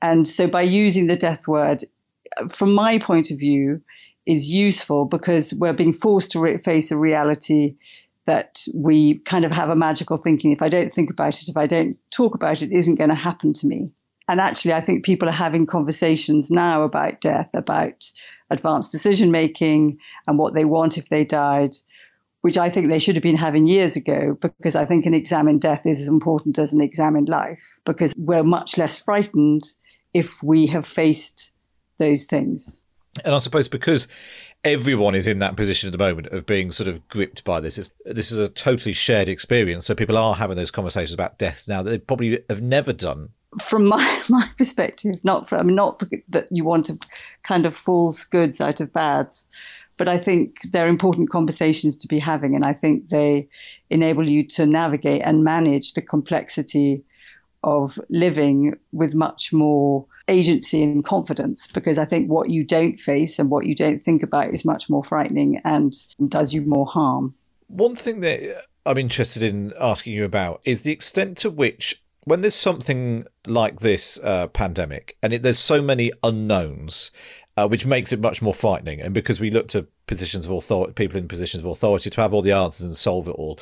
And 0.00 0.26
so 0.26 0.46
by 0.46 0.62
using 0.62 1.08
the 1.08 1.16
death 1.16 1.48
word, 1.48 1.84
from 2.48 2.72
my 2.72 2.98
point 2.98 3.30
of 3.30 3.38
view, 3.38 3.82
is 4.26 4.52
useful 4.52 5.04
because 5.04 5.52
we're 5.54 5.72
being 5.72 5.92
forced 5.92 6.30
to 6.30 6.40
re- 6.40 6.58
face 6.58 6.92
a 6.92 6.96
reality 6.96 7.74
that 8.26 8.64
we 8.72 9.18
kind 9.20 9.44
of 9.44 9.50
have 9.50 9.68
a 9.68 9.74
magical 9.74 10.16
thinking. 10.16 10.52
If 10.52 10.62
I 10.62 10.68
don't 10.68 10.94
think 10.94 11.10
about 11.10 11.42
it, 11.42 11.48
if 11.48 11.56
I 11.56 11.66
don't 11.66 11.98
talk 12.12 12.36
about 12.36 12.62
it, 12.62 12.70
it 12.70 12.76
isn't 12.76 12.94
going 12.94 13.10
to 13.10 13.16
happen 13.16 13.52
to 13.54 13.66
me. 13.66 13.90
And 14.28 14.40
actually, 14.40 14.72
I 14.72 14.80
think 14.80 15.04
people 15.04 15.28
are 15.28 15.32
having 15.32 15.66
conversations 15.66 16.48
now 16.48 16.84
about 16.84 17.20
death, 17.20 17.50
about 17.54 18.08
advanced 18.50 18.92
decision 18.92 19.32
making 19.32 19.98
and 20.28 20.38
what 20.38 20.54
they 20.54 20.64
want 20.64 20.96
if 20.96 21.08
they 21.08 21.24
died, 21.24 21.74
which 22.42 22.58
I 22.58 22.68
think 22.68 22.88
they 22.88 22.98
should 22.98 23.16
have 23.16 23.22
been 23.22 23.36
having 23.36 23.66
years 23.66 23.96
ago, 23.96 24.36
because 24.40 24.76
I 24.76 24.84
think 24.84 25.06
an 25.06 25.14
examined 25.14 25.60
death 25.60 25.86
is 25.86 26.00
as 26.00 26.08
important 26.08 26.58
as 26.58 26.72
an 26.72 26.80
examined 26.80 27.28
life, 27.28 27.58
because 27.84 28.12
we're 28.16 28.44
much 28.44 28.76
less 28.76 28.96
frightened 28.96 29.62
if 30.12 30.42
we 30.42 30.66
have 30.66 30.86
faced 30.86 31.52
those 31.98 32.24
things. 32.24 32.80
And 33.24 33.34
I 33.34 33.38
suppose 33.38 33.68
because 33.68 34.08
everyone 34.64 35.14
is 35.14 35.26
in 35.26 35.38
that 35.40 35.56
position 35.56 35.88
at 35.88 35.92
the 35.92 35.98
moment 35.98 36.28
of 36.28 36.46
being 36.46 36.70
sort 36.70 36.88
of 36.88 37.06
gripped 37.08 37.44
by 37.44 37.60
this. 37.60 37.78
It's, 37.78 37.90
this 38.04 38.32
is 38.32 38.38
a 38.38 38.48
totally 38.48 38.92
shared 38.92 39.28
experience. 39.28 39.86
So 39.86 39.94
people 39.94 40.16
are 40.16 40.34
having 40.34 40.56
those 40.56 40.70
conversations 40.70 41.12
about 41.12 41.38
death 41.38 41.64
now 41.68 41.82
that 41.82 41.90
they 41.90 41.98
probably 41.98 42.42
have 42.48 42.62
never 42.62 42.92
done 42.92 43.30
from 43.60 43.86
my, 43.86 44.22
my 44.28 44.48
perspective, 44.56 45.22
not 45.24 45.48
from 45.48 45.74
not 45.74 46.02
that 46.28 46.48
you 46.50 46.64
want 46.64 46.86
to 46.86 46.98
kind 47.42 47.66
of 47.66 47.76
false 47.76 48.24
goods 48.24 48.60
out 48.60 48.80
of 48.80 48.92
bads, 48.92 49.46
but 49.96 50.08
I 50.08 50.18
think 50.18 50.56
they're 50.70 50.88
important 50.88 51.30
conversations 51.30 51.96
to 51.96 52.08
be 52.08 52.18
having, 52.18 52.54
and 52.54 52.64
I 52.64 52.72
think 52.72 53.10
they 53.10 53.48
enable 53.90 54.28
you 54.28 54.46
to 54.48 54.66
navigate 54.66 55.22
and 55.22 55.44
manage 55.44 55.94
the 55.94 56.02
complexity 56.02 57.02
of 57.64 57.98
living 58.08 58.76
with 58.92 59.14
much 59.14 59.52
more 59.52 60.04
agency 60.28 60.82
and 60.82 61.04
confidence 61.04 61.66
because 61.66 61.98
I 61.98 62.04
think 62.04 62.28
what 62.28 62.50
you 62.50 62.64
don't 62.64 62.98
face 62.98 63.38
and 63.38 63.50
what 63.50 63.66
you 63.66 63.74
don't 63.74 64.02
think 64.02 64.22
about 64.22 64.52
is 64.52 64.64
much 64.64 64.90
more 64.90 65.04
frightening 65.04 65.60
and 65.64 65.94
does 66.28 66.52
you 66.52 66.62
more 66.62 66.86
harm. 66.86 67.34
One 67.68 67.94
thing 67.94 68.20
that 68.20 68.64
I'm 68.84 68.98
interested 68.98 69.42
in 69.42 69.72
asking 69.80 70.14
you 70.14 70.24
about 70.24 70.60
is 70.64 70.82
the 70.82 70.92
extent 70.92 71.38
to 71.38 71.50
which 71.50 72.02
when 72.24 72.40
there's 72.40 72.54
something 72.54 73.26
like 73.46 73.80
this 73.80 74.18
uh, 74.22 74.46
pandemic 74.48 75.16
and 75.22 75.32
it, 75.32 75.42
there's 75.42 75.58
so 75.58 75.82
many 75.82 76.12
unknowns, 76.22 77.10
uh, 77.56 77.68
which 77.68 77.84
makes 77.84 78.12
it 78.12 78.20
much 78.20 78.40
more 78.40 78.54
frightening, 78.54 79.00
and 79.00 79.12
because 79.12 79.40
we 79.40 79.50
look 79.50 79.68
to 79.68 79.86
positions 80.06 80.46
of 80.46 80.52
authority, 80.52 80.92
people 80.92 81.18
in 81.18 81.28
positions 81.28 81.62
of 81.62 81.70
authority 81.70 82.10
to 82.10 82.20
have 82.20 82.34
all 82.34 82.42
the 82.42 82.52
answers 82.52 82.86
and 82.86 82.96
solve 82.96 83.28
it 83.28 83.32
all, 83.32 83.58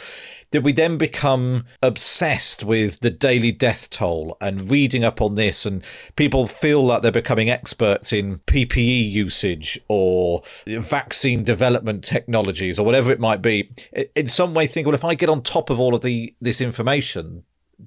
did 0.50 0.64
we 0.64 0.72
then 0.72 0.96
become 0.96 1.64
obsessed 1.82 2.64
with 2.64 3.00
the 3.00 3.10
daily 3.10 3.52
death 3.52 3.90
toll 3.90 4.36
and 4.40 4.70
reading 4.70 5.04
up 5.04 5.20
on 5.20 5.34
this, 5.34 5.66
and 5.66 5.82
people 6.16 6.46
feel 6.46 6.84
like 6.84 7.02
they're 7.02 7.12
becoming 7.12 7.50
experts 7.50 8.12
in 8.12 8.38
PPE 8.46 9.10
usage 9.10 9.78
or 9.88 10.42
vaccine 10.66 11.44
development 11.44 12.04
technologies 12.04 12.78
or 12.78 12.86
whatever 12.86 13.10
it 13.10 13.20
might 13.20 13.42
be? 13.42 13.70
In 14.14 14.26
some 14.26 14.54
way, 14.54 14.66
think, 14.66 14.86
well, 14.86 14.94
if 14.94 15.04
I 15.04 15.14
get 15.14 15.28
on 15.28 15.42
top 15.42 15.68
of 15.68 15.80
all 15.80 15.94
of 15.94 16.02
the 16.02 16.34
this 16.40 16.60
information, 16.60 17.44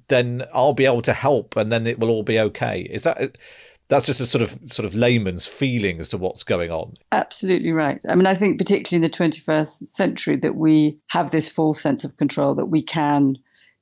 then 0.08 0.44
I'll 0.52 0.72
be 0.72 0.86
able 0.86 1.02
to 1.02 1.12
help, 1.12 1.56
and 1.56 1.72
then 1.72 1.86
it 1.86 1.98
will 1.98 2.10
all 2.10 2.24
be 2.24 2.38
okay. 2.38 2.80
Is 2.90 3.04
that 3.04 3.38
that's 3.88 4.06
just 4.06 4.20
a 4.20 4.26
sort 4.26 4.42
of 4.42 4.58
sort 4.66 4.86
of 4.86 4.94
layman's 4.94 5.46
feeling 5.46 6.00
as 6.00 6.08
to 6.10 6.18
what's 6.18 6.42
going 6.42 6.70
on? 6.70 6.96
Absolutely 7.12 7.72
right. 7.72 8.00
I 8.08 8.14
mean, 8.14 8.26
I 8.26 8.34
think 8.34 8.58
particularly 8.58 9.04
in 9.04 9.10
the 9.10 9.16
21st 9.16 9.86
century 9.86 10.36
that 10.36 10.56
we 10.56 10.98
have 11.08 11.30
this 11.30 11.48
false 11.48 11.80
sense 11.80 12.04
of 12.04 12.16
control 12.16 12.54
that 12.54 12.66
we 12.66 12.82
can 12.82 13.36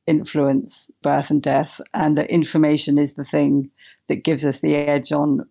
influence 0.07 0.91
birth 1.03 1.31
and 1.31 1.43
death, 1.43 1.81
and 1.95 2.19
that 2.19 2.31
information 2.31 2.99
is 2.99 3.15
the 3.15 3.25
thing 3.25 3.71
that 4.09 4.25
gives 4.25 4.45
us 4.45 4.61
the 4.61 4.75
edge 4.75 5.13
on 5.13 5.47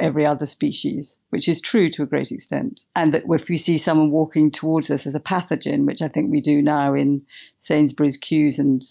every 0.00 0.26
other 0.26 0.46
species, 0.46 1.20
which 1.30 1.48
is 1.48 1.60
true 1.60 1.88
to 1.90 2.02
a 2.02 2.06
great 2.06 2.32
extent. 2.32 2.80
And 2.96 3.14
that 3.14 3.24
if 3.28 3.48
we 3.48 3.56
see 3.56 3.78
someone 3.78 4.10
walking 4.10 4.50
towards 4.50 4.90
us 4.90 5.06
as 5.06 5.14
a 5.14 5.20
pathogen, 5.20 5.86
which 5.86 6.02
I 6.02 6.08
think 6.08 6.30
we 6.30 6.40
do 6.40 6.60
now 6.62 6.94
in 6.94 7.22
Sainsbury's 7.58 8.16
queues 8.16 8.58
and 8.58 8.84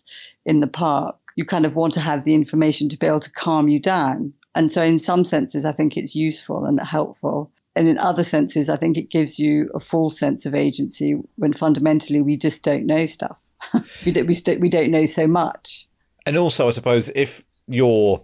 in 0.46 0.60
the 0.60 0.68
park, 0.68 1.18
you 1.36 1.46
kind 1.46 1.66
of 1.66 1.75
want 1.75 1.94
to 1.94 2.00
have 2.00 2.24
the 2.24 2.34
information 2.34 2.89
to 2.89 2.98
be 2.98 3.08
able 3.08 3.20
to 3.20 3.32
calm 3.32 3.68
you 3.68 3.80
down. 3.80 4.34
And 4.56 4.72
so, 4.72 4.82
in 4.82 5.00
some 5.00 5.24
senses, 5.24 5.65
I 5.65 5.72
think 5.72 5.96
it's 5.96 6.15
useful 6.15 6.65
and 6.65 6.79
helpful. 6.79 7.51
And 7.75 7.88
in 7.88 7.98
other 7.98 8.24
senses, 8.24 8.68
I 8.68 8.77
think 8.77 8.98
it 8.98 9.10
gives 9.10 9.39
you 9.39 9.70
a 9.74 9.79
full 9.79 10.10
sense 10.10 10.46
of 10.46 10.56
agency 10.56 11.13
when 11.36 11.53
fundamentally 11.53 12.22
we 12.22 12.36
just 12.36 12.63
don't 12.63 12.86
know 12.86 13.06
stuff. 13.06 13.38
we, 14.06 14.12
don't, 14.12 14.25
we, 14.27 14.34
st- 14.34 14.60
we 14.60 14.70
don't 14.70 14.91
know 14.91 15.06
so 15.06 15.27
much. 15.27 15.88
And 16.25 16.36
also, 16.36 16.68
I 16.68 16.72
suppose, 16.72 17.10
if 17.15 17.46
you're 17.68 18.24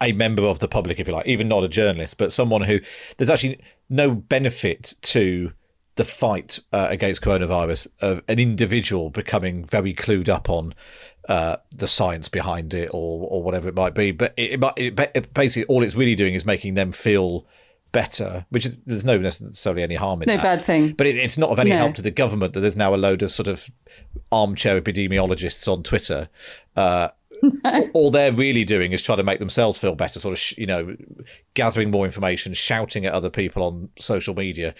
a 0.00 0.12
member 0.12 0.44
of 0.44 0.58
the 0.58 0.68
public, 0.68 0.98
if 0.98 1.06
you 1.06 1.14
like, 1.14 1.26
even 1.26 1.48
not 1.48 1.64
a 1.64 1.68
journalist, 1.68 2.18
but 2.18 2.32
someone 2.32 2.62
who 2.62 2.80
there's 3.16 3.30
actually 3.30 3.60
no 3.88 4.10
benefit 4.10 4.94
to 5.02 5.52
the 5.96 6.04
fight 6.04 6.58
uh, 6.72 6.88
against 6.90 7.22
coronavirus 7.22 7.86
of 8.00 8.22
an 8.28 8.38
individual 8.38 9.10
becoming 9.10 9.64
very 9.64 9.94
clued 9.94 10.28
up 10.28 10.48
on 10.48 10.74
uh, 11.28 11.56
the 11.74 11.88
science 11.88 12.28
behind 12.28 12.74
it 12.74 12.90
or 12.92 13.28
or 13.28 13.42
whatever 13.42 13.68
it 13.68 13.74
might 13.74 13.94
be. 13.94 14.12
But 14.12 14.34
it, 14.36 14.62
it, 14.76 15.10
it, 15.14 15.34
basically 15.34 15.66
all 15.74 15.82
it's 15.82 15.94
really 15.94 16.14
doing 16.14 16.34
is 16.34 16.44
making 16.44 16.74
them 16.74 16.92
feel 16.92 17.46
better, 17.92 18.44
which 18.50 18.66
is 18.66 18.76
there's 18.86 19.04
no 19.04 19.18
necessarily 19.18 19.82
any 19.82 19.94
harm 19.94 20.22
in 20.22 20.26
no 20.26 20.36
that. 20.36 20.42
bad 20.42 20.64
thing. 20.64 20.92
But 20.92 21.06
it, 21.06 21.16
it's 21.16 21.38
not 21.38 21.50
of 21.50 21.58
any 21.58 21.70
no. 21.70 21.78
help 21.78 21.94
to 21.94 22.02
the 22.02 22.10
government 22.10 22.54
that 22.54 22.60
there's 22.60 22.76
now 22.76 22.94
a 22.94 22.96
load 22.96 23.22
of 23.22 23.30
sort 23.32 23.48
of 23.48 23.70
armchair 24.32 24.80
epidemiologists 24.80 25.70
on 25.70 25.82
Twitter 25.82 26.28
uh, 26.76 27.08
all 27.94 28.10
they're 28.10 28.32
really 28.32 28.64
doing 28.64 28.92
is 28.92 29.02
trying 29.02 29.18
to 29.18 29.24
make 29.24 29.38
themselves 29.38 29.78
feel 29.78 29.94
better, 29.94 30.18
sort 30.18 30.38
of, 30.38 30.58
you 30.58 30.66
know, 30.66 30.96
gathering 31.54 31.90
more 31.90 32.04
information, 32.04 32.52
shouting 32.52 33.06
at 33.06 33.12
other 33.12 33.30
people 33.30 33.62
on 33.62 33.88
social 33.98 34.34
media, 34.34 34.74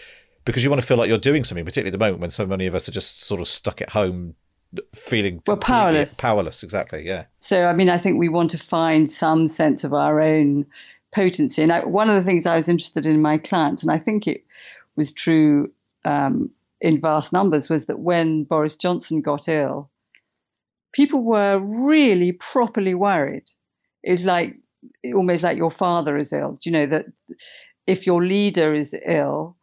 because 0.45 0.63
you 0.63 0.71
want 0.71 0.81
to 0.81 0.87
feel 0.87 0.97
like 0.97 1.09
you're 1.09 1.19
doing 1.19 1.45
something, 1.45 1.65
particularly 1.65 1.89
at 1.95 1.99
the 1.99 2.05
moment 2.05 2.21
when 2.21 2.31
so 2.31 2.47
many 2.47 2.67
of 2.67 2.75
us 2.75 2.89
are 2.89 2.93
just 2.93 3.23
sort 3.23 3.41
of 3.41 3.49
stuck 3.49 3.81
at 3.81 3.91
home 3.91 4.35
feeling 4.95 5.43
well 5.47 5.57
powerless 5.57 6.15
powerless 6.15 6.63
exactly 6.63 7.05
yeah 7.07 7.25
so 7.39 7.67
i 7.67 7.73
mean 7.73 7.89
i 7.89 7.99
think 7.99 8.19
we 8.19 8.29
want 8.29 8.51
to 8.51 8.59
find 8.59 9.11
some 9.11 9.49
sense 9.49 9.85
of 9.85 9.95
our 9.95 10.21
own 10.21 10.67
potency 11.13 11.63
and 11.63 11.73
I, 11.73 11.85
one 11.85 12.11
of 12.11 12.17
the 12.17 12.29
things 12.29 12.47
i 12.47 12.57
was 12.57 12.69
interested 12.69 13.07
in, 13.07 13.23
my 13.23 13.39
clients 13.39 13.83
and 13.83 13.93
i 13.93 13.99
think 13.99 14.27
it 14.27 14.45
was 14.97 15.13
true 15.13 15.71
um, 16.05 16.51
in 16.81 17.01
vast 17.01 17.33
numbers 17.33 17.69
was 17.69 17.87
that 17.87 18.01
when 18.01 18.45
boris 18.45 18.77
johnson 18.77 19.21
got 19.21 19.49
ill 19.49 19.91
people 20.95 21.23
were 21.23 21.59
really 21.59 22.33
properly 22.33 22.95
worried. 22.95 23.51
It's 24.03 24.25
like 24.25 24.57
almost 25.15 25.43
like 25.43 25.59
your 25.59 25.71
father 25.71 26.17
is 26.17 26.33
ill. 26.33 26.53
Do 26.53 26.71
you 26.71 26.73
know 26.73 26.87
that 26.87 27.07
if 27.87 28.07
your 28.07 28.25
leader 28.25 28.73
is 28.73 28.95
ill, 29.05 29.57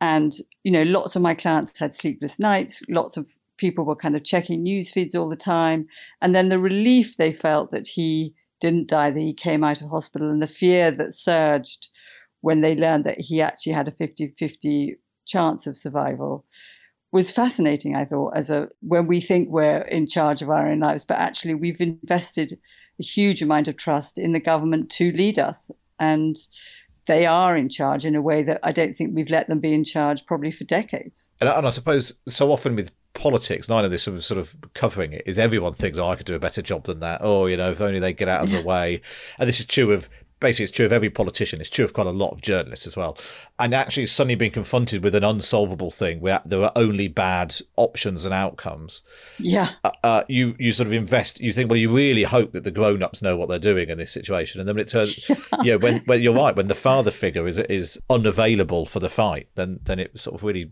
and 0.00 0.34
you 0.62 0.70
know, 0.70 0.82
lots 0.82 1.16
of 1.16 1.22
my 1.22 1.34
clients 1.34 1.76
had 1.78 1.94
sleepless 1.94 2.38
nights. 2.38 2.82
Lots 2.88 3.16
of 3.16 3.34
people 3.56 3.84
were 3.84 3.96
kind 3.96 4.16
of 4.16 4.24
checking 4.24 4.62
news 4.62 4.90
feeds 4.90 5.14
all 5.14 5.28
the 5.28 5.36
time, 5.36 5.86
and 6.20 6.34
then 6.34 6.48
the 6.48 6.58
relief 6.58 7.16
they 7.16 7.32
felt 7.32 7.70
that 7.70 7.86
he 7.86 8.34
didn't 8.60 8.88
die, 8.88 9.10
that 9.10 9.20
he 9.20 9.34
came 9.34 9.64
out 9.64 9.82
of 9.82 9.90
hospital, 9.90 10.30
and 10.30 10.42
the 10.42 10.46
fear 10.46 10.90
that 10.90 11.14
surged 11.14 11.88
when 12.40 12.60
they 12.60 12.74
learned 12.74 13.04
that 13.04 13.20
he 13.20 13.40
actually 13.40 13.72
had 13.72 13.88
a 13.88 13.92
50-50 13.92 14.96
chance 15.26 15.66
of 15.66 15.76
survival 15.76 16.44
was 17.12 17.30
fascinating, 17.30 17.94
I 17.94 18.04
thought, 18.04 18.36
as 18.36 18.50
a 18.50 18.68
when 18.80 19.06
we 19.06 19.20
think 19.20 19.48
we're 19.48 19.82
in 19.82 20.06
charge 20.06 20.42
of 20.42 20.50
our 20.50 20.68
own 20.68 20.80
lives, 20.80 21.04
but 21.04 21.16
actually 21.16 21.54
we've 21.54 21.80
invested 21.80 22.58
a 22.98 23.02
huge 23.02 23.40
amount 23.40 23.68
of 23.68 23.76
trust 23.76 24.18
in 24.18 24.32
the 24.32 24.40
government 24.40 24.90
to 24.90 25.12
lead 25.12 25.38
us. 25.38 25.70
And 26.00 26.36
they 27.06 27.24
are 27.24 27.56
in 27.56 27.68
charge 27.68 28.04
in 28.04 28.14
a 28.14 28.22
way 28.22 28.42
that 28.42 28.60
I 28.62 28.72
don't 28.72 28.96
think 28.96 29.14
we've 29.14 29.30
let 29.30 29.48
them 29.48 29.60
be 29.60 29.72
in 29.72 29.84
charge 29.84 30.26
probably 30.26 30.50
for 30.50 30.64
decades. 30.64 31.32
And, 31.40 31.48
and 31.48 31.66
I 31.66 31.70
suppose 31.70 32.12
so 32.26 32.50
often 32.50 32.74
with 32.74 32.90
politics, 33.14 33.68
none 33.68 33.84
of 33.84 33.90
this 33.90 34.02
sort 34.02 34.32
of 34.32 34.56
covering 34.74 35.12
it 35.12 35.22
is 35.26 35.38
everyone 35.38 35.72
thinks, 35.72 35.98
oh, 35.98 36.08
I 36.08 36.16
could 36.16 36.26
do 36.26 36.34
a 36.34 36.40
better 36.40 36.62
job 36.62 36.84
than 36.84 37.00
that. 37.00 37.20
Oh, 37.22 37.46
you 37.46 37.56
know, 37.56 37.70
if 37.70 37.80
only 37.80 38.00
they 38.00 38.12
get 38.12 38.28
out 38.28 38.44
of 38.44 38.50
the 38.50 38.62
way. 38.62 39.00
And 39.38 39.48
this 39.48 39.60
is 39.60 39.66
true 39.66 39.92
of 39.92 40.08
basically 40.40 40.64
it's 40.64 40.72
true 40.72 40.86
of 40.86 40.92
every 40.92 41.10
politician. 41.10 41.60
It's 41.60 41.70
true 41.70 41.84
of 41.84 41.94
quite 41.94 42.06
a 42.06 42.10
lot 42.10 42.32
of 42.32 42.42
journalists 42.42 42.86
as 42.86 42.96
well. 42.96 43.16
And 43.58 43.74
actually, 43.74 44.06
suddenly 44.06 44.34
being 44.34 44.50
confronted 44.50 45.02
with 45.02 45.14
an 45.14 45.24
unsolvable 45.24 45.90
thing 45.90 46.20
where 46.20 46.42
there 46.44 46.62
are 46.62 46.72
only 46.76 47.08
bad 47.08 47.56
options 47.76 48.24
and 48.24 48.34
outcomes. 48.34 49.00
Yeah. 49.38 49.70
Uh, 49.82 49.90
uh, 50.02 50.24
you 50.28 50.54
you 50.58 50.72
sort 50.72 50.86
of 50.86 50.92
invest. 50.92 51.40
You 51.40 51.52
think, 51.52 51.70
well, 51.70 51.78
you 51.78 51.90
really 51.94 52.24
hope 52.24 52.52
that 52.52 52.64
the 52.64 52.70
grown 52.70 53.02
ups 53.02 53.22
know 53.22 53.36
what 53.36 53.48
they're 53.48 53.58
doing 53.58 53.88
in 53.88 53.98
this 53.98 54.12
situation, 54.12 54.60
and 54.60 54.68
then 54.68 54.78
it 54.78 54.88
turns, 54.88 55.30
yeah, 55.62 55.76
when 55.76 56.00
when 56.00 56.20
you're 56.20 56.34
right, 56.34 56.54
when 56.54 56.68
the 56.68 56.74
father 56.74 57.10
figure 57.10 57.48
is 57.48 57.58
is 57.58 57.98
unavailable 58.10 58.86
for 58.86 59.00
the 59.00 59.10
fight, 59.10 59.48
then 59.54 59.80
then 59.84 59.98
it 59.98 60.18
sort 60.18 60.34
of 60.34 60.44
really 60.44 60.70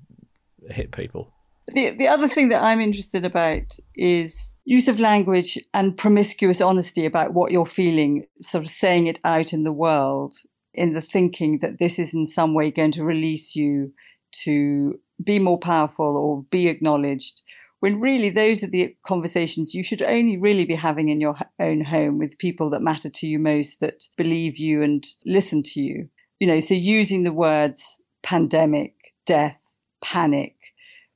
hit 0.68 0.92
people. 0.92 1.32
The, 1.68 1.90
the 1.90 2.08
other 2.08 2.28
thing 2.28 2.48
that 2.48 2.62
I'm 2.62 2.80
interested 2.80 3.24
about 3.24 3.76
is 3.94 4.56
use 4.64 4.88
of 4.88 4.98
language 4.98 5.58
and 5.72 5.96
promiscuous 5.96 6.60
honesty 6.60 7.06
about 7.06 7.34
what 7.34 7.52
you're 7.52 7.66
feeling, 7.66 8.26
sort 8.40 8.64
of 8.64 8.70
saying 8.70 9.06
it 9.06 9.20
out 9.24 9.52
in 9.52 9.64
the 9.64 9.72
world 9.72 10.36
in 10.74 10.94
the 10.94 11.00
thinking 11.00 11.58
that 11.58 11.78
this 11.78 11.98
is 11.98 12.14
in 12.14 12.26
some 12.26 12.54
way 12.54 12.70
going 12.70 12.92
to 12.92 13.04
release 13.04 13.54
you 13.54 13.92
to 14.32 14.98
be 15.22 15.38
more 15.38 15.58
powerful 15.58 16.16
or 16.16 16.42
be 16.50 16.68
acknowledged. 16.68 17.42
When 17.80 18.00
really, 18.00 18.30
those 18.30 18.62
are 18.62 18.68
the 18.68 18.96
conversations 19.04 19.74
you 19.74 19.82
should 19.82 20.02
only 20.02 20.36
really 20.38 20.64
be 20.64 20.74
having 20.74 21.08
in 21.08 21.20
your 21.20 21.36
own 21.58 21.82
home 21.82 22.18
with 22.18 22.38
people 22.38 22.70
that 22.70 22.80
matter 22.80 23.10
to 23.10 23.26
you 23.26 23.38
most, 23.38 23.80
that 23.80 24.04
believe 24.16 24.56
you 24.56 24.82
and 24.82 25.04
listen 25.26 25.62
to 25.64 25.80
you. 25.80 26.08
You 26.38 26.46
know, 26.46 26.60
so 26.60 26.74
using 26.74 27.24
the 27.24 27.32
words 27.32 28.00
pandemic, 28.22 28.94
death, 29.26 29.74
panic, 30.00 30.54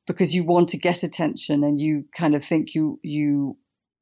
because 0.06 0.34
you 0.34 0.44
want 0.44 0.68
to 0.70 0.76
get 0.76 1.02
attention 1.02 1.64
and 1.64 1.80
you 1.80 2.04
kind 2.16 2.34
of 2.34 2.44
think 2.44 2.74
you 2.74 2.98
you 3.02 3.56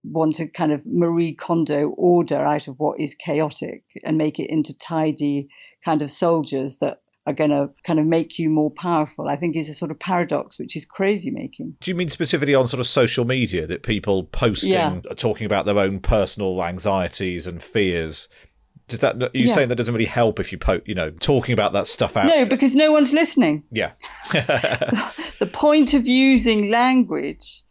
want 0.04 0.34
to 0.34 0.46
kind 0.46 0.72
of 0.72 0.84
Marie 0.84 1.32
Kondo 1.32 1.88
order 1.90 2.44
out 2.44 2.68
of 2.68 2.78
what 2.78 3.00
is 3.00 3.14
chaotic 3.14 3.84
and 4.04 4.18
make 4.18 4.38
it 4.38 4.50
into 4.50 4.76
tidy 4.76 5.48
kind 5.84 6.02
of 6.02 6.10
soldiers 6.10 6.78
that 6.78 7.00
are 7.26 7.32
going 7.32 7.50
to 7.50 7.70
kind 7.86 7.98
of 7.98 8.06
make 8.06 8.38
you 8.38 8.50
more 8.50 8.70
powerful. 8.70 9.28
I 9.28 9.36
think 9.36 9.56
is 9.56 9.70
a 9.70 9.74
sort 9.74 9.90
of 9.90 9.98
paradox, 9.98 10.58
which 10.58 10.76
is 10.76 10.84
crazy 10.84 11.30
making. 11.30 11.76
Do 11.80 11.90
you 11.90 11.94
mean 11.94 12.10
specifically 12.10 12.54
on 12.54 12.66
sort 12.66 12.80
of 12.80 12.86
social 12.86 13.24
media 13.24 13.66
that 13.66 13.82
people 13.82 14.24
posting, 14.24 14.72
yeah. 14.72 15.00
talking 15.16 15.46
about 15.46 15.64
their 15.64 15.78
own 15.78 16.00
personal 16.00 16.62
anxieties 16.62 17.46
and 17.46 17.62
fears 17.62 18.28
does 18.88 19.00
that 19.00 19.22
are 19.22 19.30
you 19.32 19.46
yeah. 19.46 19.54
saying 19.54 19.68
that 19.68 19.76
doesn't 19.76 19.94
really 19.94 20.04
help 20.04 20.38
if 20.38 20.52
you 20.52 20.58
po- 20.58 20.82
you 20.84 20.94
know 20.94 21.10
talking 21.10 21.52
about 21.52 21.72
that 21.72 21.86
stuff 21.86 22.16
out? 22.16 22.26
No, 22.26 22.44
because 22.44 22.76
no 22.76 22.92
one's 22.92 23.12
listening. 23.12 23.62
Yeah. 23.70 23.92
the 24.32 25.50
point 25.50 25.94
of 25.94 26.06
using 26.06 26.70
language 26.70 27.62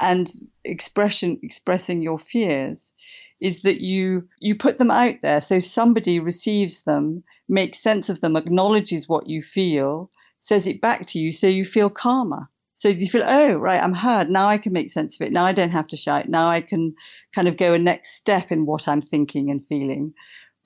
and 0.00 0.30
expression 0.64 1.38
expressing 1.42 2.02
your 2.02 2.18
fears 2.18 2.92
is 3.40 3.62
that 3.62 3.80
you 3.80 4.28
you 4.40 4.54
put 4.54 4.78
them 4.78 4.90
out 4.90 5.16
there 5.22 5.40
so 5.40 5.58
somebody 5.58 6.20
receives 6.20 6.82
them, 6.82 7.22
makes 7.48 7.80
sense 7.80 8.10
of 8.10 8.20
them, 8.20 8.36
acknowledges 8.36 9.08
what 9.08 9.26
you 9.26 9.42
feel, 9.42 10.10
says 10.40 10.66
it 10.66 10.80
back 10.80 11.06
to 11.06 11.18
you 11.18 11.32
so 11.32 11.46
you 11.46 11.64
feel 11.64 11.88
calmer. 11.88 12.48
So 12.74 12.90
you 12.90 13.08
feel, 13.08 13.24
oh, 13.26 13.54
right, 13.54 13.82
I'm 13.82 13.92
heard. 13.92 14.30
Now 14.30 14.46
I 14.46 14.56
can 14.56 14.72
make 14.72 14.88
sense 14.88 15.16
of 15.18 15.26
it. 15.26 15.32
Now 15.32 15.44
I 15.44 15.50
don't 15.50 15.72
have 15.72 15.88
to 15.88 15.96
shout. 15.96 16.28
Now 16.28 16.48
I 16.48 16.60
can 16.60 16.94
kind 17.34 17.48
of 17.48 17.56
go 17.56 17.72
a 17.72 17.78
next 17.78 18.14
step 18.14 18.52
in 18.52 18.66
what 18.66 18.86
I'm 18.86 19.00
thinking 19.00 19.50
and 19.50 19.66
feeling 19.66 20.14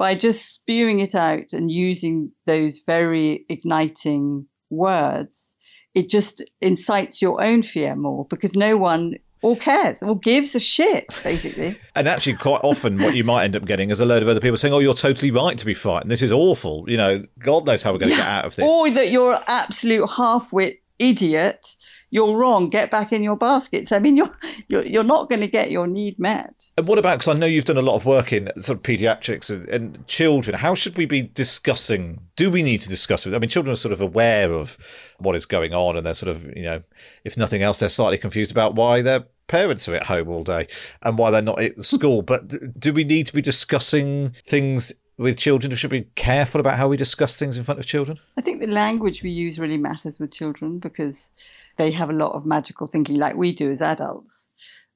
by 0.02 0.16
just 0.16 0.52
spewing 0.52 0.98
it 0.98 1.14
out 1.14 1.52
and 1.52 1.70
using 1.70 2.32
those 2.44 2.80
very 2.84 3.46
igniting 3.48 4.44
words, 4.68 5.56
it 5.94 6.08
just 6.08 6.42
incites 6.60 7.22
your 7.22 7.40
own 7.40 7.62
fear 7.62 7.94
more 7.94 8.26
because 8.28 8.56
no 8.56 8.76
one 8.76 9.14
or 9.42 9.56
cares 9.56 10.02
or 10.02 10.18
gives 10.18 10.56
a 10.56 10.58
shit, 10.58 11.16
basically. 11.22 11.76
and 11.94 12.08
actually, 12.08 12.34
quite 12.34 12.62
often, 12.64 13.00
what 13.00 13.14
you 13.14 13.22
might 13.22 13.44
end 13.44 13.54
up 13.54 13.64
getting 13.64 13.90
is 13.90 14.00
a 14.00 14.04
load 14.04 14.24
of 14.24 14.28
other 14.28 14.40
people 14.40 14.56
saying, 14.56 14.74
"Oh, 14.74 14.80
you're 14.80 14.92
totally 14.92 15.30
right 15.30 15.56
to 15.56 15.64
be 15.64 15.72
frightened. 15.72 16.10
This 16.10 16.22
is 16.22 16.32
awful. 16.32 16.84
You 16.88 16.96
know, 16.96 17.24
God 17.38 17.64
knows 17.64 17.84
how 17.84 17.92
we're 17.92 18.00
going 18.00 18.10
to 18.10 18.16
yeah. 18.16 18.24
get 18.24 18.28
out 18.38 18.44
of 18.46 18.56
this." 18.56 18.68
Or 18.68 18.90
that 18.90 19.12
you're 19.12 19.34
an 19.34 19.42
absolute 19.46 20.08
half-wit 20.08 20.82
idiot 20.98 21.76
you're 22.12 22.36
wrong. 22.36 22.68
Get 22.68 22.90
back 22.90 23.10
in 23.10 23.22
your 23.22 23.36
baskets. 23.36 23.90
I 23.90 23.98
mean, 23.98 24.16
you're 24.18 24.30
you're, 24.68 24.84
you're 24.84 25.02
not 25.02 25.28
going 25.28 25.40
to 25.40 25.48
get 25.48 25.72
your 25.72 25.88
need 25.88 26.18
met. 26.18 26.66
And 26.76 26.86
what 26.86 26.98
about? 26.98 27.18
Because 27.18 27.34
I 27.34 27.38
know 27.38 27.46
you've 27.46 27.64
done 27.64 27.78
a 27.78 27.82
lot 27.82 27.96
of 27.96 28.06
work 28.06 28.32
in 28.32 28.50
sort 28.58 28.78
of 28.78 28.82
paediatrics 28.82 29.50
and, 29.50 29.68
and, 29.68 30.06
children. 30.06 30.56
How 30.56 30.74
should 30.74 30.96
we 30.96 31.06
be 31.06 31.22
discussing? 31.22 32.20
Do 32.36 32.50
we 32.50 32.62
need 32.62 32.82
to 32.82 32.88
discuss 32.88 33.26
it? 33.26 33.34
I 33.34 33.38
mean, 33.38 33.48
children 33.48 33.72
are 33.72 33.76
sort 33.76 33.92
of 33.92 34.00
aware 34.00 34.52
of 34.52 34.76
what 35.18 35.34
is 35.34 35.46
going 35.46 35.72
on, 35.72 35.96
and 35.96 36.06
they're 36.06 36.14
sort 36.14 36.30
of 36.30 36.44
you 36.54 36.62
know, 36.62 36.82
if 37.24 37.36
nothing 37.36 37.62
else, 37.62 37.80
they're 37.80 37.88
slightly 37.88 38.18
confused 38.18 38.52
about 38.52 38.74
why 38.74 39.00
their 39.00 39.24
parents 39.48 39.88
are 39.88 39.94
at 39.94 40.06
home 40.06 40.28
all 40.28 40.44
day 40.44 40.66
and 41.02 41.18
why 41.18 41.30
they're 41.30 41.42
not 41.42 41.60
at 41.60 41.82
school. 41.82 42.22
but 42.22 42.78
do 42.78 42.92
we 42.92 43.04
need 43.04 43.26
to 43.26 43.32
be 43.32 43.42
discussing 43.42 44.34
things 44.44 44.92
with 45.16 45.38
children? 45.38 45.74
Should 45.74 45.92
we 45.92 46.00
be 46.00 46.08
careful 46.14 46.60
about 46.60 46.76
how 46.76 46.88
we 46.88 46.96
discuss 46.96 47.38
things 47.38 47.56
in 47.56 47.64
front 47.64 47.80
of 47.80 47.86
children? 47.86 48.18
I 48.36 48.42
think 48.42 48.60
the 48.60 48.66
language 48.66 49.22
we 49.22 49.30
use 49.30 49.58
really 49.58 49.78
matters 49.78 50.18
with 50.18 50.30
children 50.30 50.78
because 50.78 51.32
they 51.76 51.90
have 51.90 52.10
a 52.10 52.14
lot 52.14 52.32
of 52.32 52.46
magical 52.46 52.86
thinking 52.86 53.16
like 53.16 53.36
we 53.36 53.52
do 53.52 53.70
as 53.70 53.82
adults. 53.82 54.48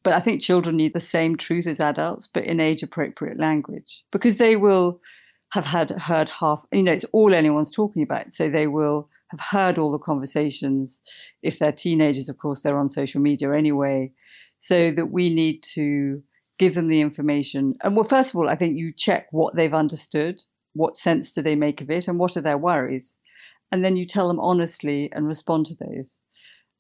But 0.03 0.15
I 0.15 0.21
think 0.21 0.41
children 0.41 0.77
need 0.77 0.95
the 0.95 1.01
same 1.01 1.37
truth 1.37 1.67
as 1.67 1.81
adults, 1.81 2.29
but 2.33 2.45
in 2.45 2.61
age 2.61 2.83
appropriate 2.83 3.39
language, 3.41 4.05
because 4.13 4.37
they 4.37 4.57
will 4.57 5.01
have 5.51 5.65
had 5.65 5.91
heard 5.91 6.29
half, 6.29 6.65
you 6.73 6.83
know, 6.83 6.93
it's 6.93 7.05
all 7.13 7.35
anyone's 7.35 7.71
talking 7.71 8.03
about. 8.03 8.33
So 8.33 8.49
they 8.49 8.67
will 8.67 9.09
have 9.29 9.41
heard 9.41 9.79
all 9.79 9.91
the 9.91 9.99
conversations. 9.99 11.03
If 11.43 11.59
they're 11.59 11.73
teenagers, 11.73 12.29
of 12.29 12.39
course, 12.39 12.63
they're 12.63 12.79
on 12.79 12.89
social 12.89 13.21
media 13.21 13.53
anyway. 13.53 14.13
So 14.59 14.91
that 14.93 15.11
we 15.11 15.29
need 15.29 15.63
to 15.75 16.23
give 16.59 16.75
them 16.75 16.89
the 16.89 17.01
information. 17.01 17.75
And 17.83 17.97
well, 17.97 18.05
first 18.05 18.31
of 18.31 18.37
all, 18.37 18.49
I 18.49 18.55
think 18.55 18.79
you 18.79 18.93
check 18.93 19.27
what 19.31 19.55
they've 19.55 19.75
understood, 19.75 20.43
what 20.75 20.97
sense 20.97 21.33
do 21.33 21.43
they 21.43 21.57
make 21.57 21.81
of 21.81 21.91
it, 21.91 22.09
and 22.09 22.19
what 22.19 22.37
are 22.37 22.43
their 22.43 22.59
worries. 22.59 23.19
And 23.73 23.85
then 23.85 23.97
you 23.97 24.07
tell 24.07 24.29
them 24.29 24.41
honestly 24.41 25.11
and 25.13 25.27
respond 25.27 25.67
to 25.67 25.75
those 25.75 26.21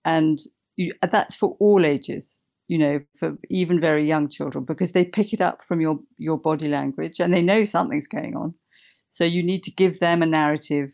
and 0.06 0.38
you, 0.76 0.94
uh, 1.02 1.08
that's 1.08 1.36
for 1.36 1.56
all 1.60 1.84
ages 1.84 2.40
you 2.68 2.78
know 2.78 3.00
for 3.18 3.36
even 3.50 3.80
very 3.80 4.04
young 4.04 4.28
children 4.28 4.64
because 4.64 4.92
they 4.92 5.04
pick 5.04 5.32
it 5.32 5.40
up 5.40 5.62
from 5.62 5.80
your 5.80 5.98
your 6.18 6.38
body 6.38 6.68
language 6.68 7.20
and 7.20 7.32
they 7.32 7.42
know 7.42 7.64
something's 7.64 8.06
going 8.06 8.36
on. 8.36 8.54
So 9.08 9.24
you 9.24 9.42
need 9.42 9.62
to 9.64 9.70
give 9.70 10.00
them 10.00 10.22
a 10.22 10.26
narrative 10.26 10.92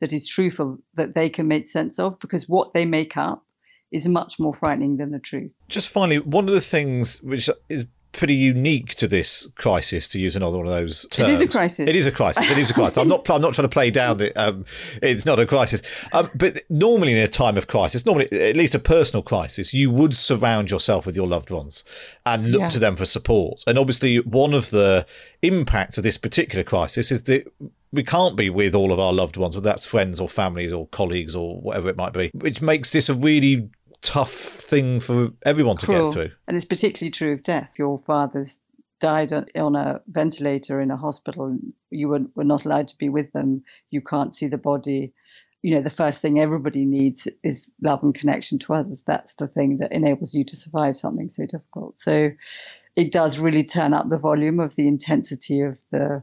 that 0.00 0.12
is 0.12 0.26
truthful 0.26 0.78
that 0.94 1.14
they 1.14 1.28
can 1.28 1.46
make 1.46 1.68
sense 1.68 1.98
of 1.98 2.18
because 2.18 2.48
what 2.48 2.74
they 2.74 2.84
make 2.84 3.16
up 3.16 3.44
is 3.92 4.08
much 4.08 4.38
more 4.40 4.52
frightening 4.52 4.96
than 4.96 5.12
the 5.12 5.20
truth. 5.20 5.54
Just 5.68 5.90
finally 5.90 6.18
one 6.18 6.48
of 6.48 6.54
the 6.54 6.60
things 6.60 7.22
which 7.22 7.48
is 7.68 7.86
pretty 8.12 8.34
unique 8.34 8.94
to 8.96 9.08
this 9.08 9.48
crisis, 9.56 10.06
to 10.08 10.18
use 10.18 10.36
another 10.36 10.58
one 10.58 10.66
of 10.66 10.72
those 10.72 11.06
terms. 11.10 11.28
It 11.28 11.32
is 11.32 11.40
a 11.40 11.48
crisis. 11.48 11.88
It 11.88 11.96
is 11.96 12.06
a 12.06 12.12
crisis. 12.12 12.50
It 12.50 12.58
is 12.58 12.70
a 12.70 12.74
crisis. 12.74 12.98
I'm 12.98 13.08
not. 13.08 13.28
I'm 13.28 13.40
not 13.40 13.54
trying 13.54 13.68
to 13.68 13.72
play 13.72 13.90
down 13.90 14.18
the. 14.18 14.32
Um, 14.40 14.64
it's 15.02 15.26
not 15.26 15.38
a 15.38 15.46
crisis. 15.46 15.82
Um, 16.12 16.30
but 16.34 16.62
normally, 16.70 17.12
in 17.12 17.18
a 17.18 17.28
time 17.28 17.56
of 17.56 17.66
crisis, 17.66 18.06
normally 18.06 18.30
at 18.32 18.56
least 18.56 18.74
a 18.74 18.78
personal 18.78 19.22
crisis, 19.22 19.74
you 19.74 19.90
would 19.90 20.14
surround 20.14 20.70
yourself 20.70 21.06
with 21.06 21.16
your 21.16 21.26
loved 21.26 21.50
ones 21.50 21.84
and 22.26 22.52
look 22.52 22.60
yeah. 22.60 22.68
to 22.68 22.78
them 22.78 22.96
for 22.96 23.04
support. 23.04 23.64
And 23.66 23.78
obviously, 23.78 24.18
one 24.18 24.54
of 24.54 24.70
the 24.70 25.06
impacts 25.42 25.96
of 25.96 26.04
this 26.04 26.18
particular 26.18 26.62
crisis 26.62 27.10
is 27.10 27.24
that 27.24 27.50
we 27.92 28.02
can't 28.02 28.36
be 28.36 28.48
with 28.48 28.74
all 28.74 28.92
of 28.92 28.98
our 28.98 29.12
loved 29.12 29.36
ones, 29.36 29.54
whether 29.54 29.68
that's 29.68 29.84
friends 29.84 30.18
or 30.18 30.28
families 30.28 30.72
or 30.72 30.86
colleagues 30.88 31.34
or 31.34 31.60
whatever 31.60 31.90
it 31.90 31.96
might 31.96 32.12
be, 32.12 32.30
which 32.34 32.62
makes 32.62 32.90
this 32.90 33.08
a 33.08 33.14
really 33.14 33.68
tough 34.02 34.32
thing 34.32 35.00
for 35.00 35.30
everyone 35.44 35.76
to 35.78 35.86
Cruel. 35.86 36.06
get 36.06 36.12
through. 36.12 36.36
And 36.46 36.56
it's 36.56 36.66
particularly 36.66 37.10
true 37.10 37.32
of 37.32 37.42
death. 37.42 37.72
Your 37.78 37.98
father's 38.00 38.60
died 39.00 39.32
on 39.32 39.74
a 39.74 40.00
ventilator 40.08 40.80
in 40.80 40.90
a 40.90 40.96
hospital. 40.96 41.56
You 41.90 42.08
were, 42.08 42.20
were 42.34 42.44
not 42.44 42.64
allowed 42.64 42.88
to 42.88 42.98
be 42.98 43.08
with 43.08 43.32
them. 43.32 43.64
You 43.90 44.00
can't 44.00 44.34
see 44.34 44.46
the 44.46 44.58
body. 44.58 45.12
You 45.62 45.74
know, 45.74 45.82
the 45.82 45.90
first 45.90 46.20
thing 46.20 46.38
everybody 46.38 46.84
needs 46.84 47.26
is 47.42 47.66
love 47.80 48.02
and 48.02 48.14
connection 48.14 48.58
to 48.60 48.74
others. 48.74 49.02
That's 49.02 49.34
the 49.34 49.48
thing 49.48 49.78
that 49.78 49.92
enables 49.92 50.34
you 50.34 50.44
to 50.44 50.56
survive 50.56 50.96
something 50.96 51.28
so 51.28 51.46
difficult. 51.46 51.98
So 51.98 52.30
it 52.96 53.10
does 53.10 53.38
really 53.38 53.64
turn 53.64 53.94
up 53.94 54.08
the 54.08 54.18
volume 54.18 54.60
of 54.60 54.76
the 54.76 54.86
intensity 54.86 55.60
of 55.60 55.82
the 55.90 56.22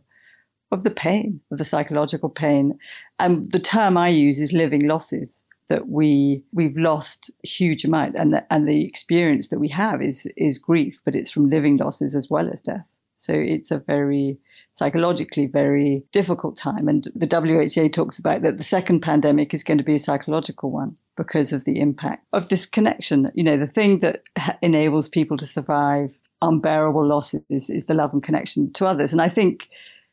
of 0.71 0.83
the 0.83 0.91
pain, 0.91 1.41
of 1.51 1.57
the 1.57 1.65
psychological 1.65 2.29
pain. 2.29 2.77
And 3.17 3.51
the 3.51 3.59
term 3.59 3.97
I 3.97 4.09
use 4.09 4.39
is 4.39 4.53
living 4.53 4.87
losses 4.87 5.43
that 5.69 5.87
we 5.87 6.43
we've 6.51 6.77
lost 6.77 7.31
a 7.43 7.47
huge 7.47 7.85
amount, 7.85 8.15
and 8.15 8.33
the, 8.33 8.53
and 8.53 8.67
the 8.67 8.83
experience 8.83 9.47
that 9.47 9.59
we 9.59 9.69
have 9.69 10.01
is 10.01 10.27
is 10.35 10.57
grief, 10.57 10.99
but 11.05 11.15
it's 11.15 11.31
from 11.31 11.49
living 11.49 11.77
losses 11.77 12.15
as 12.15 12.29
well 12.29 12.49
as 12.49 12.61
death. 12.61 12.85
So 13.15 13.33
it's 13.33 13.71
a 13.71 13.79
very 13.79 14.37
psychologically 14.71 15.45
very 15.45 16.03
difficult 16.11 16.57
time, 16.57 16.87
and 16.87 17.07
the 17.15 17.27
WHO 17.27 17.89
talks 17.89 18.19
about 18.19 18.41
that 18.41 18.57
the 18.57 18.63
second 18.63 19.01
pandemic 19.01 19.53
is 19.53 19.63
going 19.63 19.77
to 19.77 19.83
be 19.83 19.95
a 19.95 19.99
psychological 19.99 20.71
one 20.71 20.95
because 21.15 21.53
of 21.53 21.65
the 21.65 21.79
impact 21.79 22.25
of 22.33 22.49
this 22.49 22.65
connection. 22.65 23.31
You 23.35 23.43
know, 23.43 23.57
the 23.57 23.67
thing 23.67 23.99
that 23.99 24.23
enables 24.61 25.07
people 25.07 25.37
to 25.37 25.45
survive 25.45 26.11
unbearable 26.41 27.05
losses 27.05 27.41
is, 27.49 27.69
is 27.69 27.85
the 27.85 27.93
love 27.93 28.13
and 28.13 28.23
connection 28.23 28.71
to 28.73 28.85
others, 28.85 29.11
and 29.11 29.21
I 29.21 29.29
think 29.29 29.69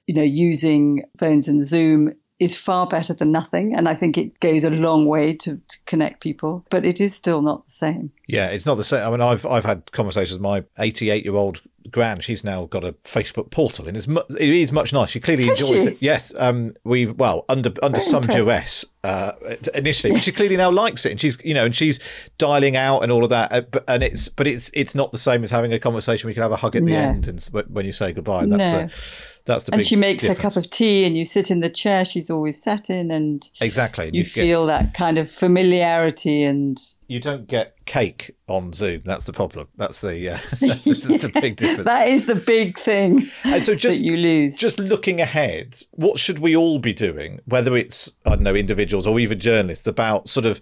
you 0.06 0.14
know 0.14 0.22
using 0.22 1.02
phones 1.18 1.48
and 1.48 1.64
Zoom 1.64 2.12
is 2.38 2.56
far 2.56 2.86
better 2.86 3.14
than 3.14 3.32
nothing. 3.32 3.74
And 3.74 3.88
I 3.88 3.94
think 3.94 4.18
it 4.18 4.38
goes 4.40 4.64
a 4.64 4.70
long 4.70 5.06
way 5.06 5.34
to, 5.34 5.56
to, 5.56 5.78
connect 5.86 6.20
people, 6.20 6.64
but 6.70 6.84
it 6.84 7.00
is 7.00 7.14
still 7.14 7.40
not 7.40 7.64
the 7.66 7.72
same. 7.72 8.12
Yeah, 8.26 8.48
it's 8.48 8.66
not 8.66 8.74
the 8.74 8.84
same. 8.84 9.06
I 9.06 9.10
mean, 9.10 9.20
I've 9.20 9.46
I've 9.46 9.64
had 9.64 9.90
conversations 9.92 10.34
with 10.34 10.42
my 10.42 10.64
88 10.78 11.24
year 11.24 11.34
old 11.34 11.62
Gran, 11.90 12.20
she's 12.20 12.44
now 12.44 12.66
got 12.66 12.84
a 12.84 12.92
Facebook 13.04 13.50
portal, 13.50 13.86
and 13.88 13.96
it's 13.96 14.08
mu- 14.08 14.22
it 14.38 14.48
is 14.48 14.72
much 14.72 14.92
nicer. 14.92 15.12
She 15.12 15.20
clearly 15.20 15.46
Has 15.46 15.60
enjoys 15.60 15.82
she? 15.84 15.88
it. 15.90 15.98
Yes, 16.00 16.32
um, 16.36 16.74
we've 16.84 17.16
well 17.16 17.44
under 17.48 17.72
under 17.82 18.00
Very 18.00 18.10
some 18.10 18.26
duress 18.26 18.84
uh, 19.06 19.32
initially, 19.74 20.12
but 20.14 20.22
she 20.24 20.32
clearly 20.32 20.56
now 20.56 20.70
likes 20.70 21.06
it, 21.06 21.10
and 21.12 21.20
she's 21.20 21.36
you 21.44 21.54
know, 21.54 21.64
and 21.66 21.74
she's 21.74 21.98
dialing 22.38 22.76
out 22.76 23.00
and 23.02 23.10
all 23.12 23.24
of 23.24 23.30
that. 23.30 23.52
uh, 23.52 23.60
but- 23.72 23.84
And 23.88 24.02
it's 24.02 24.28
but 24.28 24.46
it's 24.46 24.70
it's 24.74 24.94
not 24.94 25.12
the 25.12 25.18
same 25.18 25.44
as 25.44 25.50
having 25.50 25.72
a 25.72 25.78
conversation. 25.78 26.28
We 26.28 26.34
can 26.34 26.42
have 26.42 26.52
a 26.52 26.56
hug 26.56 26.74
at 26.76 26.84
the 26.84 26.94
end, 26.94 27.26
and 27.28 27.40
when 27.70 27.84
you 27.86 27.92
say 27.92 28.12
goodbye. 28.12 28.46
That's 28.46 28.72
No. 28.72 28.86
the 28.86 29.32
that's 29.46 29.64
the 29.64 29.74
and 29.74 29.84
she 29.84 29.94
makes 29.94 30.24
difference. 30.24 30.38
a 30.40 30.42
cup 30.42 30.56
of 30.64 30.70
tea 30.70 31.04
and 31.04 31.16
you 31.16 31.24
sit 31.24 31.52
in 31.52 31.60
the 31.60 31.70
chair 31.70 32.04
she's 32.04 32.30
always 32.30 32.60
sat 32.60 32.90
in 32.90 33.12
and 33.12 33.48
exactly. 33.60 34.06
and 34.08 34.16
you 34.16 34.24
get- 34.24 34.32
feel 34.32 34.66
that 34.66 34.92
kind 34.94 35.18
of 35.18 35.30
familiarity 35.30 36.42
and 36.42 36.78
you 37.08 37.20
don't 37.20 37.46
get 37.46 37.76
cake 37.84 38.32
on 38.48 38.72
Zoom. 38.72 39.02
That's 39.04 39.26
the 39.26 39.32
problem. 39.32 39.68
That's 39.76 40.00
the 40.00 40.30
uh, 40.30 40.38
that's 41.08 41.22
a 41.22 41.28
big 41.28 41.54
difference. 41.56 41.84
that 41.84 42.08
is 42.08 42.26
the 42.26 42.34
big 42.34 42.76
thing 42.80 43.24
And 43.44 43.62
so 43.62 43.74
just 43.86 44.00
that 44.00 44.04
you 44.04 44.16
lose 44.16 44.56
just 44.56 44.80
looking 44.80 45.20
ahead, 45.20 45.78
what 45.92 46.18
should 46.18 46.40
we 46.40 46.56
all 46.56 46.80
be 46.80 46.92
doing, 46.92 47.38
whether 47.44 47.76
it's, 47.76 48.10
I 48.24 48.30
don't 48.30 48.42
know, 48.42 48.56
individuals 48.96 49.06
or 49.06 49.20
even 49.20 49.38
journalists, 49.38 49.86
about 49.86 50.28
sort 50.28 50.46
of 50.46 50.60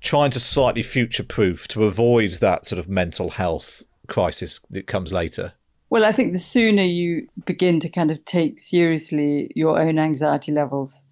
trying 0.00 0.30
to 0.30 0.40
slightly 0.40 0.82
future 0.82 1.24
proof 1.24 1.66
to 1.68 1.84
avoid 1.84 2.32
that 2.40 2.64
sort 2.64 2.78
of 2.78 2.88
mental 2.88 3.30
health 3.30 3.82
crisis 4.06 4.60
that 4.70 4.86
comes 4.86 5.12
later? 5.12 5.52
Well, 5.90 6.04
I 6.04 6.12
think 6.12 6.32
the 6.32 6.38
sooner 6.38 6.82
you 6.82 7.26
begin 7.46 7.80
to 7.80 7.88
kind 7.88 8.10
of 8.10 8.22
take 8.24 8.60
seriously 8.60 9.50
your 9.54 9.80
own 9.80 9.98
anxiety 9.98 10.52
levels 10.52 11.06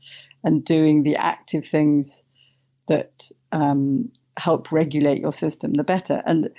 and 0.44 0.64
doing 0.64 1.02
the 1.02 1.16
active 1.16 1.66
things 1.66 2.24
that 2.88 3.30
um, 3.52 4.10
help 4.36 4.70
regulate 4.70 5.20
your 5.20 5.32
system, 5.32 5.72
the 5.74 5.82
better. 5.82 6.22
And 6.26 6.50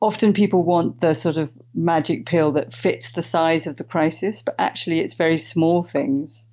often 0.00 0.32
people 0.32 0.62
want 0.62 1.00
the 1.00 1.14
sort 1.14 1.36
of 1.36 1.50
magic 1.74 2.26
pill 2.26 2.52
that 2.52 2.74
fits 2.74 3.12
the 3.12 3.22
size 3.22 3.66
of 3.66 3.76
the 3.76 3.84
crisis, 3.84 4.42
but 4.42 4.54
actually 4.58 5.00
it's 5.00 5.14
very 5.14 5.38
small 5.38 5.82
things 5.82 6.48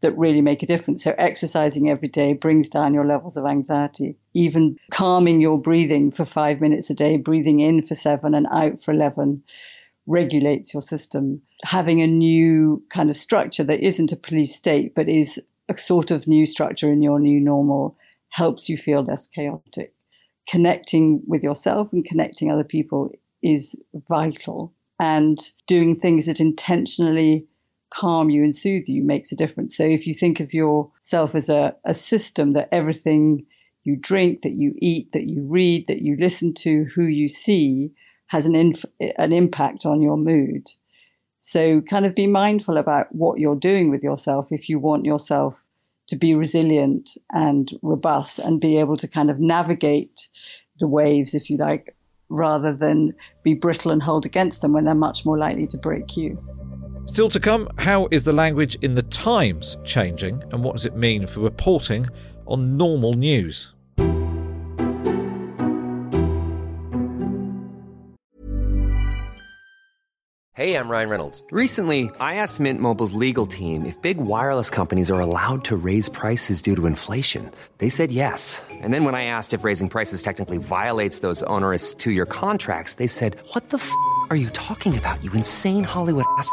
that 0.00 0.16
really 0.16 0.40
make 0.40 0.62
a 0.62 0.66
difference. 0.66 1.02
So 1.02 1.14
exercising 1.18 1.90
every 1.90 2.08
day 2.08 2.32
brings 2.32 2.68
down 2.68 2.94
your 2.94 3.06
levels 3.06 3.36
of 3.36 3.46
anxiety. 3.46 4.16
Even 4.34 4.76
calming 4.90 5.40
your 5.40 5.58
breathing 5.58 6.10
for 6.10 6.24
five 6.24 6.60
minutes 6.60 6.88
a 6.90 6.94
day, 6.94 7.16
breathing 7.16 7.60
in 7.60 7.84
for 7.84 7.94
seven 7.94 8.34
and 8.34 8.46
out 8.52 8.82
for 8.82 8.92
11 8.92 9.42
regulates 10.06 10.72
your 10.72 10.82
system. 10.82 11.42
Having 11.64 12.00
a 12.00 12.06
new 12.06 12.82
kind 12.90 13.10
of 13.10 13.16
structure 13.16 13.64
that 13.64 13.80
isn't 13.80 14.12
a 14.12 14.16
police 14.16 14.54
state, 14.54 14.94
but 14.94 15.08
is 15.08 15.40
a 15.68 15.76
sort 15.76 16.10
of 16.10 16.26
new 16.26 16.46
structure 16.46 16.90
in 16.90 17.02
your 17.02 17.18
new 17.18 17.40
normal 17.40 17.96
helps 18.30 18.68
you 18.68 18.76
feel 18.76 19.02
less 19.02 19.26
chaotic. 19.26 19.92
Connecting 20.48 21.22
with 21.26 21.42
yourself 21.42 21.92
and 21.92 22.04
connecting 22.04 22.50
other 22.50 22.64
people 22.64 23.10
is 23.42 23.76
vital. 24.08 24.72
And 25.00 25.38
doing 25.68 25.94
things 25.94 26.26
that 26.26 26.40
intentionally 26.40 27.46
calm 27.90 28.30
you 28.30 28.42
and 28.42 28.54
soothe 28.54 28.84
you 28.86 29.02
makes 29.02 29.32
a 29.32 29.36
difference. 29.36 29.76
So 29.76 29.84
if 29.84 30.06
you 30.06 30.14
think 30.14 30.40
of 30.40 30.54
yourself 30.54 31.34
as 31.34 31.48
a, 31.48 31.74
a 31.84 31.94
system 31.94 32.52
that 32.52 32.68
everything 32.72 33.46
you 33.84 33.96
drink, 33.96 34.42
that 34.42 34.52
you 34.52 34.74
eat, 34.78 35.12
that 35.12 35.26
you 35.26 35.42
read, 35.46 35.86
that 35.88 36.02
you 36.02 36.16
listen 36.18 36.52
to, 36.54 36.84
who 36.94 37.04
you 37.04 37.28
see, 37.28 37.90
has 38.26 38.44
an 38.44 38.54
inf- 38.54 38.84
an 39.16 39.32
impact 39.32 39.86
on 39.86 40.02
your 40.02 40.16
mood. 40.16 40.68
So 41.38 41.80
kind 41.80 42.04
of 42.04 42.14
be 42.14 42.26
mindful 42.26 42.76
about 42.76 43.14
what 43.14 43.38
you're 43.38 43.56
doing 43.56 43.90
with 43.90 44.02
yourself 44.02 44.48
if 44.50 44.68
you 44.68 44.78
want 44.78 45.06
yourself 45.06 45.54
to 46.08 46.16
be 46.16 46.34
resilient 46.34 47.10
and 47.32 47.70
robust 47.82 48.38
and 48.38 48.60
be 48.60 48.78
able 48.78 48.96
to 48.96 49.08
kind 49.08 49.30
of 49.30 49.38
navigate 49.38 50.28
the 50.80 50.88
waves, 50.88 51.34
if 51.34 51.48
you 51.48 51.56
like, 51.56 51.96
rather 52.28 52.72
than 52.72 53.14
be 53.42 53.54
brittle 53.54 53.90
and 53.90 54.02
hold 54.02 54.26
against 54.26 54.60
them 54.60 54.72
when 54.72 54.84
they're 54.84 54.94
much 54.94 55.24
more 55.24 55.38
likely 55.38 55.66
to 55.66 55.78
break 55.78 56.16
you. 56.16 56.38
Still 57.08 57.30
to 57.30 57.40
come, 57.40 57.70
how 57.78 58.06
is 58.10 58.24
the 58.24 58.34
language 58.34 58.76
in 58.82 58.94
the 58.94 59.02
Times 59.02 59.78
changing 59.82 60.42
and 60.52 60.62
what 60.62 60.76
does 60.76 60.84
it 60.84 60.94
mean 60.94 61.26
for 61.26 61.40
reporting 61.40 62.06
on 62.46 62.76
normal 62.76 63.14
news? 63.14 63.72
Hey, 70.52 70.74
I'm 70.74 70.88
Ryan 70.88 71.08
Reynolds. 71.08 71.42
Recently, 71.50 72.10
I 72.20 72.34
asked 72.34 72.60
Mint 72.60 72.80
Mobile's 72.80 73.12
legal 73.12 73.46
team 73.46 73.86
if 73.86 74.00
big 74.02 74.18
wireless 74.18 74.70
companies 74.70 75.10
are 75.10 75.20
allowed 75.20 75.64
to 75.64 75.76
raise 75.76 76.08
prices 76.08 76.60
due 76.60 76.76
to 76.76 76.86
inflation. 76.86 77.50
They 77.78 77.88
said 77.88 78.12
yes. 78.12 78.60
And 78.70 78.92
then 78.92 79.04
when 79.04 79.14
I 79.14 79.24
asked 79.24 79.54
if 79.54 79.64
raising 79.64 79.88
prices 79.88 80.22
technically 80.22 80.58
violates 80.58 81.20
those 81.20 81.42
onerous 81.44 81.94
two 81.94 82.10
year 82.10 82.26
contracts, 82.26 82.94
they 82.94 83.06
said, 83.06 83.36
What 83.54 83.70
the 83.70 83.78
f 83.78 83.90
are 84.30 84.36
you 84.36 84.50
talking 84.50 84.98
about, 84.98 85.22
you 85.22 85.32
insane 85.32 85.84
Hollywood 85.84 86.26
ass? 86.36 86.52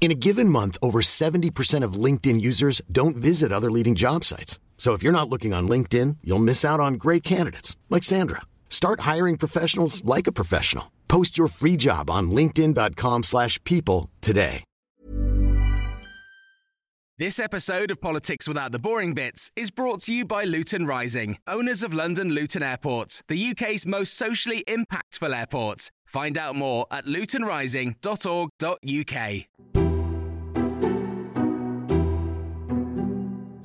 In 0.00 0.12
a 0.12 0.14
given 0.14 0.48
month, 0.48 0.78
over 0.80 1.00
70% 1.00 1.82
of 1.82 1.94
LinkedIn 1.94 2.40
users 2.40 2.80
don't 2.92 3.16
visit 3.16 3.50
other 3.50 3.72
leading 3.72 3.96
job 3.96 4.24
sites. 4.24 4.60
So 4.78 4.92
if 4.92 5.02
you're 5.02 5.10
not 5.10 5.28
looking 5.28 5.52
on 5.52 5.68
LinkedIn, 5.68 6.18
you'll 6.22 6.38
miss 6.38 6.64
out 6.64 6.78
on 6.78 6.94
great 6.94 7.24
candidates 7.24 7.76
like 7.90 8.04
Sandra. 8.04 8.42
Start 8.70 9.00
hiring 9.00 9.36
professionals 9.36 10.04
like 10.04 10.28
a 10.28 10.32
professional. 10.32 10.92
Post 11.08 11.36
your 11.36 11.48
free 11.48 11.76
job 11.76 12.08
on 12.08 12.30
linkedin.com/people 12.30 14.10
today. 14.20 14.62
This 17.18 17.40
episode 17.40 17.90
of 17.90 17.98
Politics 17.98 18.46
Without 18.46 18.72
the 18.72 18.78
Boring 18.78 19.14
Bits 19.14 19.50
is 19.56 19.70
brought 19.70 20.02
to 20.02 20.12
you 20.12 20.26
by 20.26 20.44
Luton 20.44 20.84
Rising, 20.84 21.38
owners 21.46 21.82
of 21.82 21.94
London 21.94 22.28
Luton 22.28 22.62
Airport, 22.62 23.22
the 23.28 23.38
UK's 23.38 23.86
most 23.86 24.12
socially 24.12 24.62
impactful 24.68 25.34
airport. 25.34 25.90
Find 26.04 26.36
out 26.36 26.56
more 26.56 26.84
at 26.90 27.06
lutonrising.org.uk. 27.06 29.75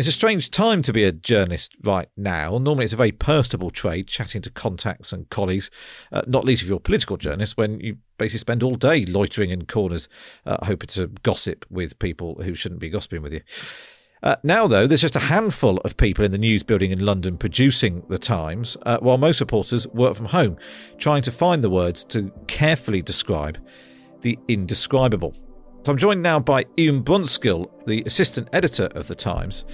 It's 0.02 0.08
a 0.08 0.12
strange 0.12 0.50
time 0.50 0.82
to 0.82 0.94
be 0.94 1.04
a 1.04 1.12
journalist 1.12 1.78
right 1.84 2.10
now. 2.18 2.58
Normally, 2.58 2.86
it's 2.86 2.94
a 2.94 2.96
very 2.96 3.12
personable 3.12 3.70
trade, 3.70 4.08
chatting 4.08 4.42
to 4.42 4.50
contacts 4.50 5.14
and 5.14 5.30
colleagues, 5.30 5.70
uh, 6.12 6.24
not 6.26 6.44
least 6.44 6.64
if 6.64 6.68
you're 6.68 6.78
a 6.78 6.80
political 6.80 7.18
journalist, 7.18 7.56
when 7.56 7.80
you 7.80 7.98
basically 8.18 8.40
spend 8.40 8.64
all 8.64 8.78
day 8.78 9.06
loitering 9.06 9.52
in 9.52 9.68
corners, 9.68 10.10
uh, 10.48 10.58
hoping 10.66 10.88
to 10.88 11.06
gossip 11.22 11.68
with 11.70 12.00
people 12.00 12.42
who 12.42 12.56
shouldn't 12.56 12.82
be 12.82 12.90
gossiping 12.90 13.22
with 13.22 13.32
you. 13.32 13.42
Uh, 14.24 14.38
now, 14.42 14.66
though, 14.66 14.88
there's 14.88 15.02
just 15.02 15.16
a 15.16 15.20
handful 15.20 15.78
of 15.86 15.98
people 15.98 16.26
in 16.26 16.32
the 16.32 16.40
news 16.40 16.64
building 16.64 16.90
in 16.90 17.06
London 17.06 17.38
producing 17.38 18.02
the 18.10 18.18
Times, 18.18 18.78
uh, 18.88 18.98
while 19.02 19.20
most 19.20 19.40
reporters 19.40 19.88
work 19.90 20.16
from 20.16 20.26
home, 20.26 20.58
trying 20.98 21.22
to 21.22 21.32
find 21.32 21.64
the 21.64 21.70
words 21.70 22.04
to 22.06 22.32
carefully 22.48 23.04
describe 23.04 23.60
the 24.22 24.40
indescribable. 24.48 25.36
So 25.84 25.92
I'm 25.92 25.98
joined 25.98 26.22
now 26.22 26.40
by 26.40 26.66
Ian 26.78 27.04
Brunskill, 27.04 27.68
the 27.88 28.04
assistant 28.06 28.48
editor 28.54 28.88
of 28.94 29.08
the 29.08 29.16
Times, 29.16 29.66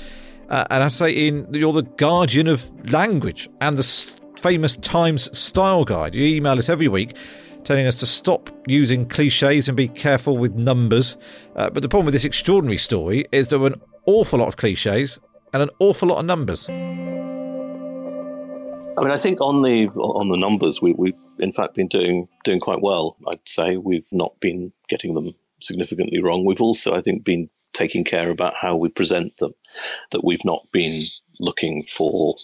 uh, 0.50 0.64
and 0.70 0.82
I 0.82 0.86
have 0.86 0.94
to 0.94 0.98
say, 0.98 1.14
Ian, 1.14 1.54
you're 1.54 1.74
the 1.74 1.84
guardian 1.84 2.48
of 2.48 2.72
language 2.94 3.50
and 3.60 3.76
the 3.78 3.82
s- 3.82 4.16
famous 4.42 4.78
Times 4.78 5.38
style 5.38 5.84
guide. 5.84 6.16
You 6.16 6.24
email 6.24 6.58
us 6.58 6.70
every 6.70 6.88
week 6.88 7.18
telling 7.66 7.86
us 7.86 7.96
to 7.98 8.06
stop 8.06 8.50
using 8.68 9.06
cliches 9.06 9.68
and 9.68 9.76
be 9.76 9.90
careful 9.90 10.38
with 10.38 10.56
numbers. 10.56 11.18
Uh, 11.58 11.70
but 11.70 11.82
the 11.82 11.90
problem 11.90 12.06
with 12.06 12.14
this 12.14 12.24
extraordinary 12.24 12.78
story 12.78 13.26
is 13.34 13.50
there 13.50 13.60
are 13.60 13.68
an 13.68 13.82
awful 14.06 14.40
lot 14.40 14.48
of 14.48 14.56
cliches 14.56 15.20
and 15.52 15.62
an 15.62 15.70
awful 15.80 16.08
lot 16.08 16.20
of 16.20 16.26
numbers. 16.26 16.70
I 16.70 16.74
mean, 19.04 19.12
I 19.12 19.18
think 19.18 19.42
on 19.42 19.62
the 19.62 19.88
on 20.00 20.30
the 20.30 20.38
numbers, 20.38 20.82
we, 20.82 20.94
we've 20.94 21.14
in 21.40 21.52
fact 21.52 21.76
been 21.76 21.90
doing 21.90 22.30
doing 22.46 22.62
quite 22.62 22.82
well. 22.82 23.18
I'd 23.28 23.46
say 23.46 23.76
we've 23.76 24.08
not 24.14 24.40
been 24.40 24.72
getting 24.88 25.14
them 25.14 25.36
significantly 25.62 26.22
wrong. 26.22 26.46
We've 26.46 26.62
also, 26.62 26.96
I 26.96 27.02
think, 27.02 27.24
been 27.24 27.50
taking 27.74 28.04
care 28.04 28.30
about 28.30 28.56
how 28.56 28.76
we 28.76 28.90
present 28.90 29.38
them. 29.38 29.54
That 30.12 30.24
we've 30.24 30.46
not 30.46 30.68
been 30.72 31.06
looking 31.40 31.84
for 31.84 32.36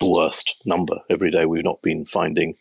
the 0.00 0.08
worst 0.08 0.56
number 0.64 0.96
every 1.10 1.30
day. 1.30 1.46
We've 1.46 1.64
not 1.64 1.82
been 1.82 2.04
finding 2.04 2.56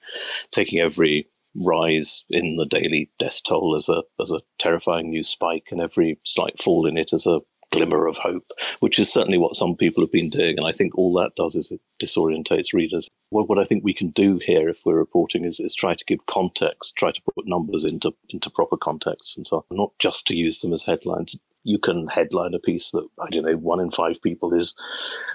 taking 0.52 0.80
every 0.80 1.28
rise 1.56 2.24
in 2.30 2.56
the 2.56 2.65
daily 2.65 3.10
death 3.19 3.41
toll 3.43 3.76
as 3.76 3.89
a 3.89 4.04
as 4.21 4.32
a 4.32 4.39
terrifying 4.58 5.10
new 5.10 5.24
spike 5.24 5.67
and 5.71 5.82
every 5.82 6.17
slight 6.24 6.58
fall 6.58 6.86
in 6.88 6.97
it 6.97 7.12
as 7.12 7.26
a 7.26 7.39
glimmer 7.72 8.08
of 8.08 8.18
hope, 8.18 8.52
which 8.80 9.00
is 9.00 9.12
certainly 9.12 9.38
what 9.38 9.56
some 9.56 9.76
people 9.76 10.04
have 10.04 10.12
been 10.12 10.30
doing. 10.30 10.58
And 10.58 10.68
I 10.68 10.72
think 10.72 10.98
all 10.98 11.14
that 11.14 11.32
does 11.36 11.56
is 11.56 11.72
it 11.72 11.80
disorientates 12.02 12.74
readers. 12.74 13.08
What, 13.30 13.50
what 13.50 13.60
I 13.60 13.64
think 13.64 13.84
we 13.84 13.94
can 13.94 14.10
do 14.10 14.40
here 14.44 14.70
if 14.70 14.80
we're 14.86 14.96
reporting 14.98 15.46
is, 15.46 15.60
is 15.60 15.74
try 15.74 15.96
to 15.96 16.06
give 16.06 16.26
context, 16.28 16.96
try 16.96 17.12
to 17.12 17.22
put 17.36 17.48
numbers 17.48 17.84
into, 17.84 18.12
into 18.30 18.50
proper 18.50 18.78
context 18.78 19.38
and 19.38 19.48
so 19.48 19.58
on, 19.58 19.78
not 19.78 19.92
just 20.00 20.28
to 20.28 20.36
use 20.36 20.62
them 20.62 20.74
as 20.74 20.84
headlines. 20.84 21.38
You 21.64 21.80
can 21.80 22.08
headline 22.08 22.54
a 22.54 22.60
piece 22.60 22.92
that, 22.92 23.08
I 23.20 23.30
don't 23.30 23.46
know, 23.46 23.56
one 23.58 23.80
in 23.80 23.92
five 23.92 24.22
people 24.22 24.54
is 24.54 24.76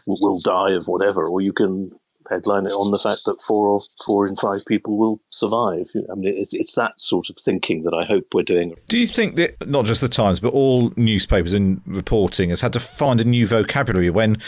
will 0.07 0.41
die 0.41 0.73
of 0.73 0.89
whatever, 0.89 1.29
or 1.29 1.41
you 1.41 1.53
can 1.53 1.91
headline 2.31 2.67
it 2.67 2.73
on 2.73 2.91
the 2.91 2.99
fact 2.99 3.23
that 3.27 3.41
four 3.41 3.69
or 3.69 3.83
four 4.05 4.27
in 4.27 4.37
five 4.37 4.65
people 4.67 4.97
will 4.97 5.21
survive. 5.31 5.91
I 6.11 6.15
mean, 6.15 6.35
it's, 6.51 6.75
that 6.75 7.01
sort 7.01 7.31
of 7.31 7.37
thinking 7.39 7.85
that 7.85 7.95
I 7.95 8.05
hope 8.05 8.27
we're 8.35 8.43
doing. 8.43 8.75
Do 8.89 8.99
you 8.99 9.07
think 9.07 9.37
that 9.37 9.67
not 9.67 9.85
just 9.87 10.01
the 10.01 10.09
Times, 10.09 10.41
but 10.41 10.53
all 10.53 10.93
newspapers 10.97 11.53
and 11.53 11.81
reporting 11.87 12.51
has 12.51 12.61
had 12.61 12.73
to 12.75 12.81
find 12.81 13.21
a 13.21 13.25
new 13.25 13.47
vocabulary 13.47 14.11
when 14.11 14.39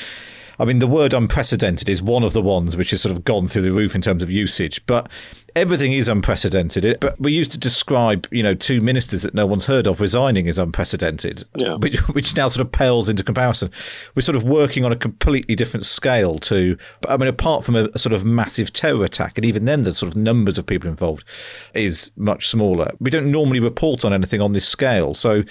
I 0.59 0.64
mean, 0.64 0.81
the 0.81 0.87
word 0.87 1.12
unprecedented 1.14 1.88
is 1.88 2.03
one 2.03 2.25
of 2.25 2.33
the 2.33 2.42
ones 2.42 2.77
which 2.77 2.90
has 2.90 3.01
sort 3.01 3.14
of 3.14 3.25
gone 3.25 3.47
through 3.47 3.62
the 3.62 3.73
roof 3.73 3.94
in 3.94 4.01
terms 4.01 4.23
of 4.23 4.31
usage, 4.31 4.85
but 4.87 5.09
everything 5.55 5.92
is 5.92 6.09
unprecedented. 6.09 6.99
But 7.01 7.21
we 7.21 7.33
used 7.33 7.53
to 7.53 7.59
describe, 7.59 8.27
you 8.31 8.42
know, 8.42 8.55
two 8.55 8.81
ministers 8.81 9.23
that 9.23 9.35
no 9.35 9.47
one's 9.47 9.66
heard 9.66 9.87
of 9.87 10.01
resigning 10.01 10.49
as 10.49 10.59
unprecedented, 10.59 11.44
yeah. 11.57 11.77
which, 11.77 11.97
which 12.09 12.37
now 12.37 12.49
sort 12.49 12.66
of 12.66 12.73
pales 12.73 13.09
into 13.09 13.23
comparison. 13.23 13.71
We're 14.14 14.23
sort 14.23 14.37
of 14.37 14.44
working 14.44 14.85
on 14.85 14.90
a 14.90 14.97
completely 14.97 15.55
different 15.55 15.87
scale 15.87 16.38
to, 16.38 16.77
I 17.09 17.16
mean, 17.16 17.29
apart 17.29 17.64
from 17.64 17.77
a, 17.77 17.88
a 17.94 17.99
sort 17.99 18.12
of 18.12 18.25
massive 18.25 18.73
terror 18.73 19.05
attack, 19.05 19.38
and 19.38 19.44
even 19.44 19.64
then 19.64 19.83
the 19.83 19.94
sort 19.94 20.11
of 20.11 20.16
numbers 20.16 20.59
of 20.59 20.66
people 20.66 20.88
involved 20.88 21.25
is 21.75 22.11
much 22.16 22.49
smaller. 22.49 22.90
We 22.99 23.11
don't 23.11 23.31
normally 23.31 23.61
report 23.61 24.05
on 24.05 24.12
anything 24.12 24.40
on 24.40 24.53
this 24.53 24.66
scale. 24.66 25.14
So 25.14 25.44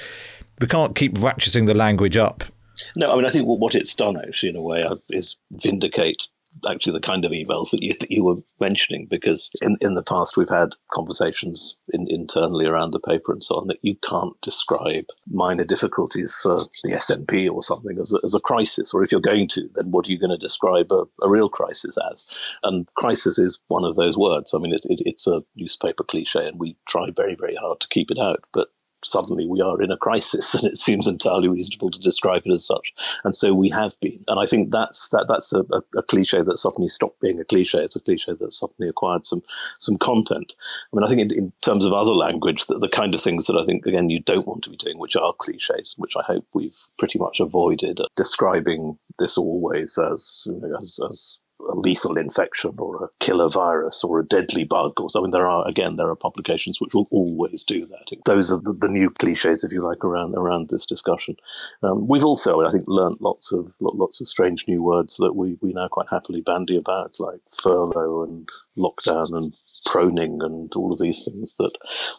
we 0.60 0.67
can't 0.67 0.96
keep 0.96 1.13
ratcheting 1.15 1.65
the 1.65 1.74
language 1.74 2.17
up 2.17 2.43
no, 2.95 3.11
I 3.11 3.15
mean, 3.15 3.25
I 3.25 3.31
think 3.31 3.45
what 3.45 3.75
it's 3.75 3.93
done 3.93 4.17
actually, 4.17 4.49
in 4.49 4.55
a 4.55 4.61
way, 4.61 4.83
uh, 4.83 4.95
is 5.09 5.37
vindicate 5.51 6.27
actually 6.67 6.93
the 6.93 7.05
kind 7.05 7.25
of 7.25 7.31
emails 7.31 7.71
that 7.71 7.83
you 7.83 7.93
that 7.99 8.11
you 8.11 8.23
were 8.23 8.37
mentioning 8.59 9.07
because 9.09 9.51
in 9.61 9.77
in 9.81 9.93
the 9.93 10.03
past 10.03 10.37
we've 10.37 10.49
had 10.49 10.69
conversations 10.91 11.75
in, 11.93 12.07
internally 12.09 12.65
around 12.65 12.91
the 12.91 12.99
paper 12.99 13.31
and 13.31 13.43
so 13.43 13.55
on 13.55 13.67
that 13.67 13.79
you 13.81 13.95
can't 14.07 14.39
describe 14.41 15.05
minor 15.29 15.63
difficulties 15.63 16.35
for 16.41 16.65
the 16.83 16.93
SNP 16.93 17.51
or 17.51 17.61
something 17.61 17.97
as 17.99 18.13
a, 18.13 18.19
as 18.23 18.33
a 18.33 18.39
crisis 18.39 18.93
or 18.93 19.03
if 19.03 19.11
you're 19.11 19.21
going 19.21 19.47
to 19.47 19.67
then 19.75 19.91
what 19.91 20.07
are 20.07 20.11
you 20.11 20.19
going 20.19 20.31
to 20.31 20.37
describe 20.37 20.91
a, 20.91 21.03
a 21.21 21.29
real 21.29 21.49
crisis 21.49 21.97
as? 22.11 22.25
And 22.63 22.87
crisis 22.95 23.37
is 23.37 23.59
one 23.67 23.83
of 23.83 23.95
those 23.95 24.17
words. 24.17 24.53
I 24.53 24.59
mean 24.59 24.73
it, 24.73 24.85
it, 24.85 25.01
it's 25.05 25.27
a 25.27 25.43
newspaper 25.55 26.03
cliche 26.03 26.47
and 26.47 26.59
we 26.59 26.75
try 26.87 27.09
very 27.15 27.35
very 27.35 27.55
hard 27.55 27.79
to 27.81 27.87
keep 27.89 28.11
it 28.11 28.19
out 28.19 28.43
but 28.53 28.69
suddenly 29.03 29.47
we 29.47 29.62
are 29.62 29.81
in 29.81 29.91
a 29.91 29.97
crisis 29.97 30.53
and 30.55 30.65
it 30.65 30.77
seems 30.77 31.07
entirely 31.07 31.47
reasonable 31.47 31.91
to 31.91 31.99
describe 31.99 32.43
it 32.45 32.53
as 32.53 32.65
such. 32.65 32.93
And 33.23 33.36
so 33.36 33.53
we 33.53 33.69
have 33.69 33.93
been. 34.01 34.23
And 34.27 34.39
i 34.39 34.45
think 34.45 34.71
that's 34.71 35.10
that 35.10 35.25
that's 35.27 35.53
a, 35.53 35.60
a, 35.71 35.81
a, 35.97 36.03
cliche 36.03 36.41
that 36.41 36.57
suddenly 36.57 36.88
stopped 36.88 37.21
being 37.21 37.39
a 37.39 37.45
cliche. 37.45 37.79
It's 37.79 37.95
a 37.95 38.01
cliche 38.01 38.33
that 38.39 38.53
suddenly 38.53 38.89
acquired 38.89 39.25
some 39.25 39.41
some 39.79 39.97
content. 39.97 40.53
I 40.91 40.95
mean 40.95 41.03
i 41.03 41.10
think 41.10 41.21
in, 41.21 41.38
in 41.38 41.53
terms 41.62 41.86
of 41.86 41.93
other 41.93 42.13
language 42.13 42.65
that 42.67 42.81
the 42.81 42.89
kind 42.89 43.13
of 43.13 43.21
things 43.21 43.47
that 43.47 43.57
i 43.57 43.65
think 43.65 43.86
again 43.86 44.10
you 44.10 44.19
don't 44.19 44.47
want 44.47 44.63
to 44.63 44.69
be 44.69 44.77
doing 44.77 44.99
which 44.99 45.15
are 45.15 45.33
cliches 45.33 45.95
which 45.97 46.15
i 46.17 46.23
hope 46.23 46.45
we've 46.53 46.77
pretty 46.97 47.19
much 47.19 47.39
avoided 47.39 47.99
uh, 47.99 48.05
describing 48.15 48.97
this 49.19 49.38
always 49.38 49.97
as 50.12 50.43
you 50.45 50.53
know, 50.53 50.77
as, 50.77 50.99
as 51.10 51.39
a 51.60 51.76
lethal 51.76 52.17
infection 52.17 52.76
or 52.78 53.04
a 53.04 53.10
killer 53.20 53.50
virus 53.50 54.04
or 54.04 54.20
a 54.20 54.26
deadly 54.26 54.63
bug 54.63 55.00
or 55.00 55.10
something. 55.10 55.32
There 55.32 55.48
are 55.48 55.67
again 55.67 55.96
there 55.96 56.10
are 56.10 56.15
publications 56.15 56.80
which 56.80 56.93
will 56.93 57.08
always 57.12 57.63
do 57.63 57.86
that. 57.88 58.17
Those 58.26 58.52
are 58.52 58.60
the, 58.60 58.74
the 58.74 58.88
new 58.88 59.10
cliches, 59.10 59.63
if 59.63 59.72
you 59.72 59.84
like, 59.84 60.04
around 60.04 60.36
around 60.36 60.70
this 60.70 60.86
discussion. 60.86 61.36
Um, 61.84 62.08
we've 62.08 62.26
also, 62.26 62.62
I 62.62 62.70
think, 62.70 62.86
learnt 62.88 63.22
lots 63.22 63.52
of 63.52 63.72
lots 63.80 64.22
of 64.22 64.28
strange 64.28 64.65
new 64.67 64.84
words 64.84 65.17
that 65.17 65.34
we 65.34 65.58
we 65.62 65.74
now 65.74 65.88
quite 65.88 66.08
happily 66.10 66.41
bandy 66.41 66.78
about, 66.78 67.20
like 67.20 67.41
furlough 67.62 68.24
and 68.24 68.48
lockdown 68.78 69.36
and 69.36 69.58
proning 69.88 70.43
and 70.43 70.72
all 70.76 70.91
of 70.91 71.00
these 71.00 71.24
things 71.24 71.56
that 71.58 71.72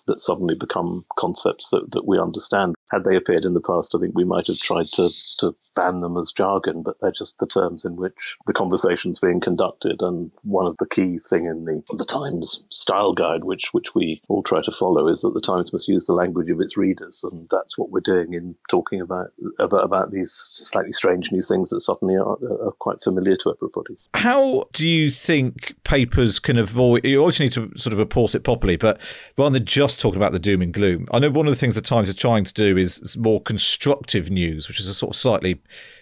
that 0.06 0.20
suddenly 0.20 0.54
become 0.54 1.04
concepts 1.18 1.68
that, 1.70 1.90
that 1.92 2.06
we 2.06 2.18
understand. 2.18 2.74
Had 2.90 3.04
they 3.04 3.16
appeared 3.16 3.44
in 3.44 3.54
the 3.54 3.60
past, 3.60 3.94
I 3.94 3.98
think 4.00 4.16
we 4.16 4.24
might 4.24 4.46
have 4.46 4.58
tried 4.58 4.90
to 4.92 5.10
to 5.38 5.54
ban 5.78 6.00
them 6.00 6.16
as 6.16 6.32
jargon, 6.32 6.82
but 6.82 6.96
they're 7.00 7.12
just 7.12 7.38
the 7.38 7.46
terms 7.46 7.84
in 7.84 7.96
which 7.96 8.36
the 8.46 8.52
conversation's 8.52 9.20
being 9.20 9.40
conducted. 9.40 10.02
And 10.02 10.32
one 10.42 10.66
of 10.66 10.76
the 10.78 10.86
key 10.86 11.18
thing 11.30 11.46
in 11.46 11.64
the 11.64 11.82
the 11.96 12.04
Times 12.04 12.64
style 12.68 13.12
guide, 13.12 13.44
which 13.44 13.68
which 13.72 13.94
we 13.94 14.20
all 14.28 14.42
try 14.42 14.60
to 14.62 14.72
follow, 14.72 15.08
is 15.08 15.20
that 15.20 15.34
the 15.34 15.40
Times 15.40 15.72
must 15.72 15.88
use 15.88 16.06
the 16.06 16.14
language 16.14 16.50
of 16.50 16.60
its 16.60 16.76
readers, 16.76 17.24
and 17.30 17.48
that's 17.50 17.78
what 17.78 17.90
we're 17.90 18.00
doing 18.00 18.34
in 18.34 18.56
talking 18.68 19.00
about 19.00 19.28
about, 19.58 19.84
about 19.84 20.10
these 20.10 20.32
slightly 20.52 20.92
strange 20.92 21.30
new 21.30 21.42
things 21.42 21.70
that 21.70 21.80
suddenly 21.80 22.16
are, 22.16 22.36
are 22.66 22.74
quite 22.80 23.00
familiar 23.00 23.36
to 23.36 23.54
everybody. 23.54 23.96
How 24.14 24.64
do 24.72 24.86
you 24.86 25.10
think 25.10 25.74
papers 25.84 26.40
can 26.40 26.58
avoid? 26.58 27.04
You 27.04 27.20
always 27.20 27.38
need 27.38 27.52
to 27.52 27.70
sort 27.76 27.92
of 27.92 27.98
report 27.98 28.34
it 28.34 28.40
properly, 28.40 28.76
but 28.76 29.00
rather 29.36 29.54
than 29.54 29.64
just 29.64 30.00
talking 30.00 30.16
about 30.16 30.32
the 30.32 30.38
doom 30.38 30.62
and 30.62 30.74
gloom, 30.74 31.06
I 31.12 31.20
know 31.20 31.30
one 31.30 31.46
of 31.46 31.52
the 31.52 31.58
things 31.58 31.76
the 31.76 31.82
Times 31.82 32.08
is 32.08 32.16
trying 32.16 32.44
to 32.44 32.54
do 32.54 32.76
is 32.76 33.16
more 33.16 33.40
constructive 33.40 34.30
news, 34.30 34.66
which 34.66 34.80
is 34.80 34.88
a 34.88 34.94
sort 34.94 35.14
of 35.14 35.16
slightly 35.16 35.60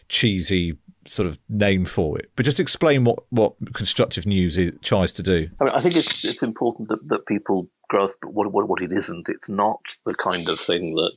cheesy 0.09 0.77
sort 1.09 1.29
of 1.29 1.39
name 1.49 1.85
for 1.85 2.19
it. 2.19 2.31
But 2.37 2.45
just 2.45 2.61
explain 2.61 3.05
what, 3.05 3.21
what 3.31 3.55
constructive 3.75 4.27
news 4.27 4.59
is, 4.59 4.73
tries 4.83 5.13
to 5.15 5.23
do. 5.23 5.49
I, 5.61 5.65
mean, 5.65 5.75
I 5.75 5.81
think 5.81 5.97
it's 5.97 6.25
it's 6.25 6.43
important 6.43 6.89
that, 6.89 7.07
that 7.09 7.27
people 7.27 7.69
grasp 7.89 8.25
what, 8.25 8.51
what 8.53 8.69
what 8.69 8.83
it 8.83 8.93
isn't. 8.93 9.29
It's 9.29 9.49
not 9.49 9.81
the 10.05 10.15
kind 10.15 10.49
of 10.49 10.61
thing 10.61 10.95
that 10.95 11.13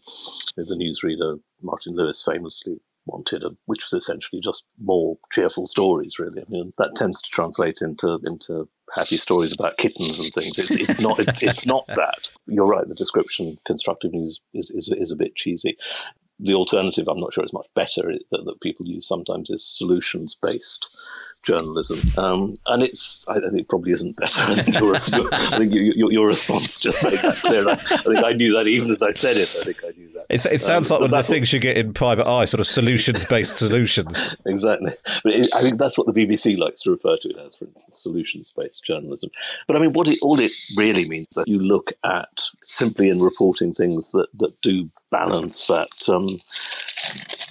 the 0.55 0.75
newsreader 0.75 1.39
Martyn 1.61 1.95
Lewis 1.95 2.23
famously 2.23 2.79
wanted, 3.05 3.43
uh, 3.43 3.49
which 3.65 3.83
was 3.85 3.93
essentially 3.93 4.41
just 4.41 4.65
more 4.79 5.17
cheerful 5.31 5.65
stories. 5.65 6.19
Really, 6.19 6.41
I 6.41 6.45
mean, 6.49 6.73
that 6.77 6.95
tends 6.95 7.21
to 7.21 7.29
translate 7.29 7.79
into 7.81 8.19
into 8.25 8.67
happy 8.93 9.17
stories 9.17 9.53
about 9.53 9.77
kittens 9.77 10.19
and 10.19 10.31
things. 10.33 10.57
It's, 10.57 10.71
it's 10.71 11.01
not 11.01 11.19
it, 11.19 11.43
it's 11.43 11.65
not 11.65 11.85
that. 11.87 12.29
You're 12.47 12.67
right. 12.67 12.87
The 12.87 12.95
description 12.95 13.57
constructive 13.65 14.13
news 14.13 14.39
is, 14.53 14.71
is 14.71 14.93
is 14.95 15.11
a 15.11 15.15
bit 15.15 15.35
cheesy 15.35 15.77
the 16.39 16.53
alternative, 16.53 17.07
I'm 17.07 17.19
not 17.19 17.33
sure 17.33 17.43
it's 17.43 17.53
much 17.53 17.67
better, 17.75 18.13
that, 18.31 18.45
that 18.45 18.61
people 18.61 18.87
use 18.87 19.07
sometimes 19.07 19.49
is 19.49 19.65
solutions 19.65 20.35
based 20.41 20.89
journalism. 21.43 21.99
Um, 22.17 22.53
and 22.67 22.83
it's, 22.83 23.25
I, 23.27 23.39
think, 23.39 23.67
probably 23.69 23.91
isn't 23.91 24.15
better. 24.17 24.41
I 24.41 24.55
think, 24.55 24.79
your, 24.79 24.95
I 25.33 25.57
think 25.57 25.73
your, 25.73 26.11
your, 26.11 26.27
response 26.27 26.79
just 26.79 27.03
made 27.03 27.19
that 27.19 27.37
clear. 27.37 27.67
I, 27.67 27.73
I, 27.73 27.77
think 27.77 28.25
I 28.25 28.33
knew 28.33 28.53
that 28.53 28.67
even 28.67 28.91
as 28.91 29.01
I 29.01 29.11
said 29.11 29.37
it. 29.37 29.49
I 29.59 29.63
think 29.63 29.77
I 29.83 29.91
knew 29.97 30.11
that. 30.13 30.25
It's, 30.29 30.45
it 30.45 30.61
sounds 30.61 30.91
um, 30.91 30.95
like 30.95 31.09
one 31.09 31.19
of 31.19 31.27
the 31.27 31.31
things 31.31 31.47
what, 31.47 31.53
you 31.53 31.59
get 31.59 31.77
in 31.77 31.93
private 31.93 32.27
eye, 32.27 32.45
sort 32.45 32.59
of 32.59 32.67
solutions 32.67 33.25
based 33.25 33.57
solutions. 33.57 34.35
Exactly. 34.45 34.91
But 35.23 35.33
it, 35.33 35.49
I 35.55 35.61
think 35.61 35.79
that's 35.79 35.97
what 35.97 36.07
the 36.07 36.13
BBC 36.13 36.57
likes 36.57 36.81
to 36.83 36.91
refer 36.91 37.17
to 37.17 37.29
it 37.29 37.37
as, 37.37 37.55
for 37.55 37.65
instance, 37.65 38.01
solutions 38.01 38.53
based 38.55 38.83
journalism. 38.83 39.31
But 39.67 39.77
I 39.77 39.79
mean, 39.79 39.93
what 39.93 40.07
it, 40.07 40.19
all 40.21 40.39
it 40.39 40.53
really 40.75 41.07
means 41.07 41.27
is 41.31 41.35
that 41.35 41.47
you 41.47 41.59
look 41.59 41.91
at 42.03 42.41
simply 42.67 43.09
in 43.09 43.21
reporting 43.21 43.73
things 43.73 44.11
that, 44.11 44.27
that 44.39 44.59
do 44.61 44.89
balance 45.11 45.65
that 45.67 45.89
um, 46.09 46.27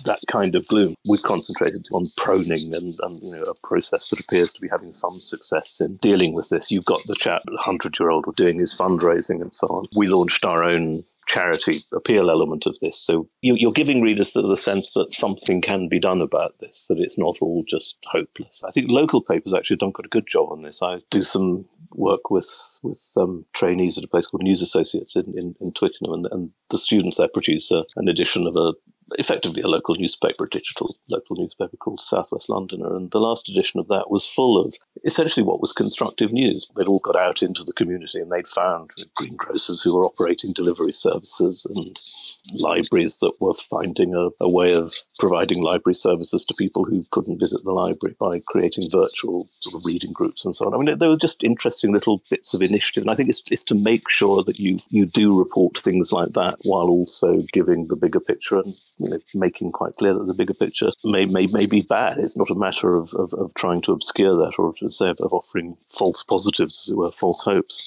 that 0.05 0.21
kind 0.29 0.55
of 0.55 0.67
gloom. 0.69 0.95
We've 1.07 1.23
concentrated 1.23 1.87
on 1.93 2.07
proning 2.19 2.75
and, 2.75 2.99
and 3.03 3.23
you 3.23 3.33
know, 3.33 3.43
a 3.43 3.67
process 3.67 4.09
that 4.11 4.21
appears 4.21 4.53
to 4.53 4.61
be 4.61 4.69
having 4.69 4.93
some 4.93 5.21
success 5.21 5.81
in 5.81 5.97
dealing 5.97 6.35
with 6.35 6.49
this. 6.49 6.71
You've 6.71 6.85
got 6.85 7.03
the 7.07 7.17
chap, 7.17 7.43
the 7.47 7.59
hundred 7.59 7.99
year 7.99 8.11
old, 8.11 8.25
doing 8.37 8.61
his 8.61 8.75
fundraising 8.75 9.41
and 9.41 9.53
so 9.53 9.67
on. 9.69 9.87
We 9.95 10.07
launched 10.07 10.45
our 10.45 10.65
own 10.65 11.05
charity 11.29 11.85
appeal 11.93 12.31
element 12.31 12.65
of 12.67 12.77
this. 12.81 12.99
So 12.99 13.29
you, 13.43 13.69
are 13.69 13.73
giving 13.73 14.01
readers 14.01 14.33
the, 14.33 14.43
the, 14.43 14.57
sense 14.57 14.93
that 14.93 15.13
something 15.13 15.61
can 15.61 15.87
be 15.89 16.01
done 16.01 16.23
about 16.23 16.55
this, 16.59 16.87
that 16.89 16.99
it's 16.99 17.19
not 17.19 17.37
all 17.41 17.65
just 17.69 17.99
hopeless. 18.07 18.63
I 18.67 18.71
think 18.71 18.87
local 18.89 19.23
papers 19.23 19.53
actually 19.53 19.75
have 19.75 19.81
done 19.81 19.93
quite 19.93 20.07
a 20.07 20.09
good 20.09 20.27
job 20.27 20.51
on 20.51 20.63
this. 20.63 20.81
I 20.83 21.01
do 21.11 21.23
some 21.23 21.67
work 21.93 22.31
with 22.31 22.51
with 22.83 23.03
um, 23.17 23.45
trainees 23.55 23.99
at 23.99 24.05
a 24.05 24.09
place 24.09 24.27
called 24.27 24.43
News 24.43 24.63
Associates 24.63 25.17
in, 25.17 25.39
in, 25.39 25.55
in 25.61 25.73
Twickenham, 25.73 26.13
and, 26.13 26.27
and, 26.33 26.51
the 26.71 26.79
students 26.79 27.17
there 27.17 27.29
produce 27.29 27.73
uh, 27.73 27.83
an 27.97 28.09
edition 28.09 28.47
of 28.47 28.55
a 28.55 28.73
effectively 29.13 29.63
a 29.63 29.69
local 29.69 29.95
newspaper, 29.95 30.45
a 30.45 30.51
digital 30.51 30.97
local 31.09 31.37
newspaper 31.37 31.77
called 31.77 32.01
Southwest 32.01 32.49
Londoner. 32.49 32.97
And 32.97 33.11
the 33.11 33.21
last 33.21 33.49
edition 33.49 33.81
of 33.81 33.89
that 33.89 34.11
was 34.11 34.27
full 34.27 34.63
of 34.63 34.75
essentially 35.05 35.45
what 35.45 35.61
was 35.61 35.73
constructive 35.73 36.33
news. 36.33 36.67
They'd 36.77 36.89
all 36.89 37.01
got 37.01 37.17
out 37.17 37.43
into 37.43 37.65
the 37.65 37.73
community 37.73 38.21
and 38.21 38.31
they'd 38.31 38.49
found 38.49 38.91
greengrocers 39.17 39.83
who 39.83 39.95
were 39.95 40.05
operating 40.05 40.53
delivery 40.53 40.93
services 40.93 41.67
and 41.75 41.99
libraries 42.55 43.19
that 43.19 43.33
were 43.41 43.55
finding 43.55 44.15
a, 44.15 44.29
a 44.41 44.49
way 44.49 44.73
of 44.73 44.93
providing 45.19 45.63
library 45.63 45.95
services 45.95 46.45
to 46.45 46.55
people 46.55 46.85
who 46.85 47.05
couldn't 47.11 47.39
visit 47.41 47.65
the 47.65 47.73
library 47.73 48.17
by 48.19 48.41
creating 48.47 48.91
virtual 48.91 49.49
sort 49.61 49.75
of 49.75 49.85
reading 49.85 50.13
groups 50.13 50.45
and 50.45 50.55
so 50.55 50.67
on. 50.67 50.75
I 50.75 50.79
mean, 50.79 50.99
they 50.99 51.07
were 51.07 51.17
just 51.17 51.45
interesting 51.45 51.93
little 51.93 52.23
bits 52.31 52.55
of 52.55 52.63
initiative. 52.63 53.03
And 53.03 53.11
I 53.11 53.15
think 53.15 53.29
it's, 53.29 53.43
it's 53.51 53.65
to 53.65 53.75
make 53.75 54.09
sure 54.11 54.43
that 54.45 54.59
you, 54.59 54.79
you 54.91 55.07
do 55.07 55.39
report 55.39 55.79
things 55.79 56.13
like 56.13 56.33
that 56.35 56.57
while 56.63 56.89
also 56.89 57.43
giving 57.53 57.89
the 57.89 57.97
bigger 57.97 58.21
picture 58.21 58.59
and 58.59 58.75
you 58.99 59.09
know, 59.09 59.19
making 59.35 59.73
quite 59.73 59.95
clear 59.97 60.15
that 60.15 60.27
the 60.27 60.35
bigger 60.35 60.55
picture 60.55 60.91
may, 61.05 61.27
may, 61.27 61.47
may 61.47 61.67
be 61.67 61.83
bad. 61.83 62.19
It's 62.19 62.37
not 62.37 62.51
a 62.51 62.55
matter 62.55 62.95
of, 62.95 63.13
of, 63.15 63.33
of 63.35 63.55
trying 63.55 63.81
to 63.83 63.93
obscure 63.93 64.37
that 64.37 64.55
or 64.59 64.73
to 64.75 64.91
say 64.91 65.09
of, 65.09 65.21
of 65.21 65.33
offering 65.33 65.77
false 65.91 66.23
positives, 66.23 66.85
as 66.85 66.93
it 66.93 66.97
were, 66.97 67.11
false 67.11 67.43
hopes. 67.43 67.83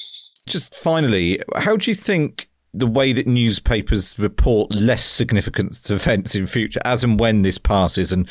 Just 0.47 0.74
finally, 0.74 1.41
how 1.56 1.76
do 1.76 1.91
you 1.91 1.95
think 1.95 2.50
the 2.74 2.88
way 2.88 3.12
that 3.12 3.28
newspapers 3.28 4.17
report 4.17 4.74
less 4.74 5.04
significant 5.04 5.89
events 5.89 6.36
in 6.36 6.47
future, 6.47 6.80
as 6.86 7.04
and 7.04 7.19
when 7.19 7.41
this 7.41 7.58
passes. 7.58 8.12
And 8.12 8.30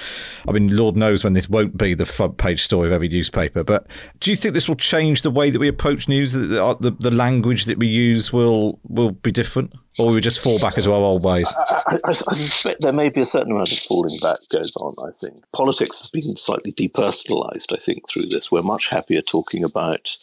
I 0.49 0.53
mean, 0.53 0.75
Lord 0.75 0.97
knows 0.97 1.23
when 1.23 1.35
this 1.35 1.49
won't 1.49 1.77
be 1.77 1.93
the 1.93 2.07
front 2.07 2.38
page 2.38 2.62
story 2.62 2.88
of 2.88 2.93
every 2.93 3.09
newspaper. 3.09 3.62
But 3.62 3.87
do 4.19 4.31
you 4.31 4.37
think 4.37 4.55
this 4.55 4.69
will 4.69 4.77
change 4.77 5.23
the 5.23 5.31
way 5.31 5.51
that 5.51 5.59
we 5.59 5.69
approach 5.69 6.09
news? 6.09 6.33
That 6.33 6.77
the, 6.81 6.90
the, 6.99 7.11
language 7.11 7.66
that 7.66 7.79
we 7.79 7.87
use 7.87 8.33
will 8.33 8.79
will 8.88 9.11
be 9.11 9.31
different, 9.31 9.75
or 9.98 10.12
we 10.12 10.20
just 10.20 10.40
fall 10.40 10.59
back 10.59 10.76
into 10.76 10.92
our 10.92 11.00
old 11.00 11.24
ways? 11.24 11.53
I, 11.57 11.98
I, 12.05 12.11
I, 12.11 12.12
suspect 12.12 12.81
there 12.81 12.92
may 12.92 13.09
be 13.09 13.20
a 13.20 13.26
certain 13.26 13.53
amount 13.53 13.72
of 13.72 13.79
falling 13.81 14.18
back 14.20 14.38
goes 14.48 14.72
on. 14.76 14.94
I 15.03 15.11
think 15.20 15.42
politics 15.53 15.98
has 16.00 16.07
been 16.09 16.37
slightly 16.37 16.72
depersonalised. 16.72 17.72
I 17.72 17.81
think 17.81 18.09
through 18.09 18.26
this, 18.26 18.53
we're 18.53 18.62
much 18.62 18.88
happier 18.88 19.20
talking 19.20 19.64
about 19.64 20.16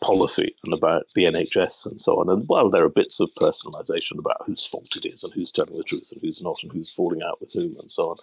policy 0.00 0.54
and 0.64 0.72
about 0.72 1.06
the 1.14 1.24
NHS 1.24 1.86
and 1.86 2.00
so 2.00 2.20
on. 2.20 2.30
And 2.30 2.48
while 2.48 2.70
there 2.70 2.84
are 2.84 2.90
bits 2.90 3.20
of 3.20 3.30
personalisation 3.38 4.18
about 4.18 4.42
whose 4.46 4.64
fault 4.64 4.96
it 4.96 5.06
is 5.06 5.22
and 5.22 5.32
who's 5.34 5.52
telling 5.52 5.76
the 5.76 5.84
truth 5.84 6.10
and 6.12 6.20
who's 6.22 6.40
not 6.42 6.58
and 6.62 6.72
who's 6.72 6.92
falling 6.92 7.22
out 7.22 7.40
with 7.40 7.52
whom 7.52 7.76
and 7.78 7.90
so 7.90 8.10
on, 8.10 8.16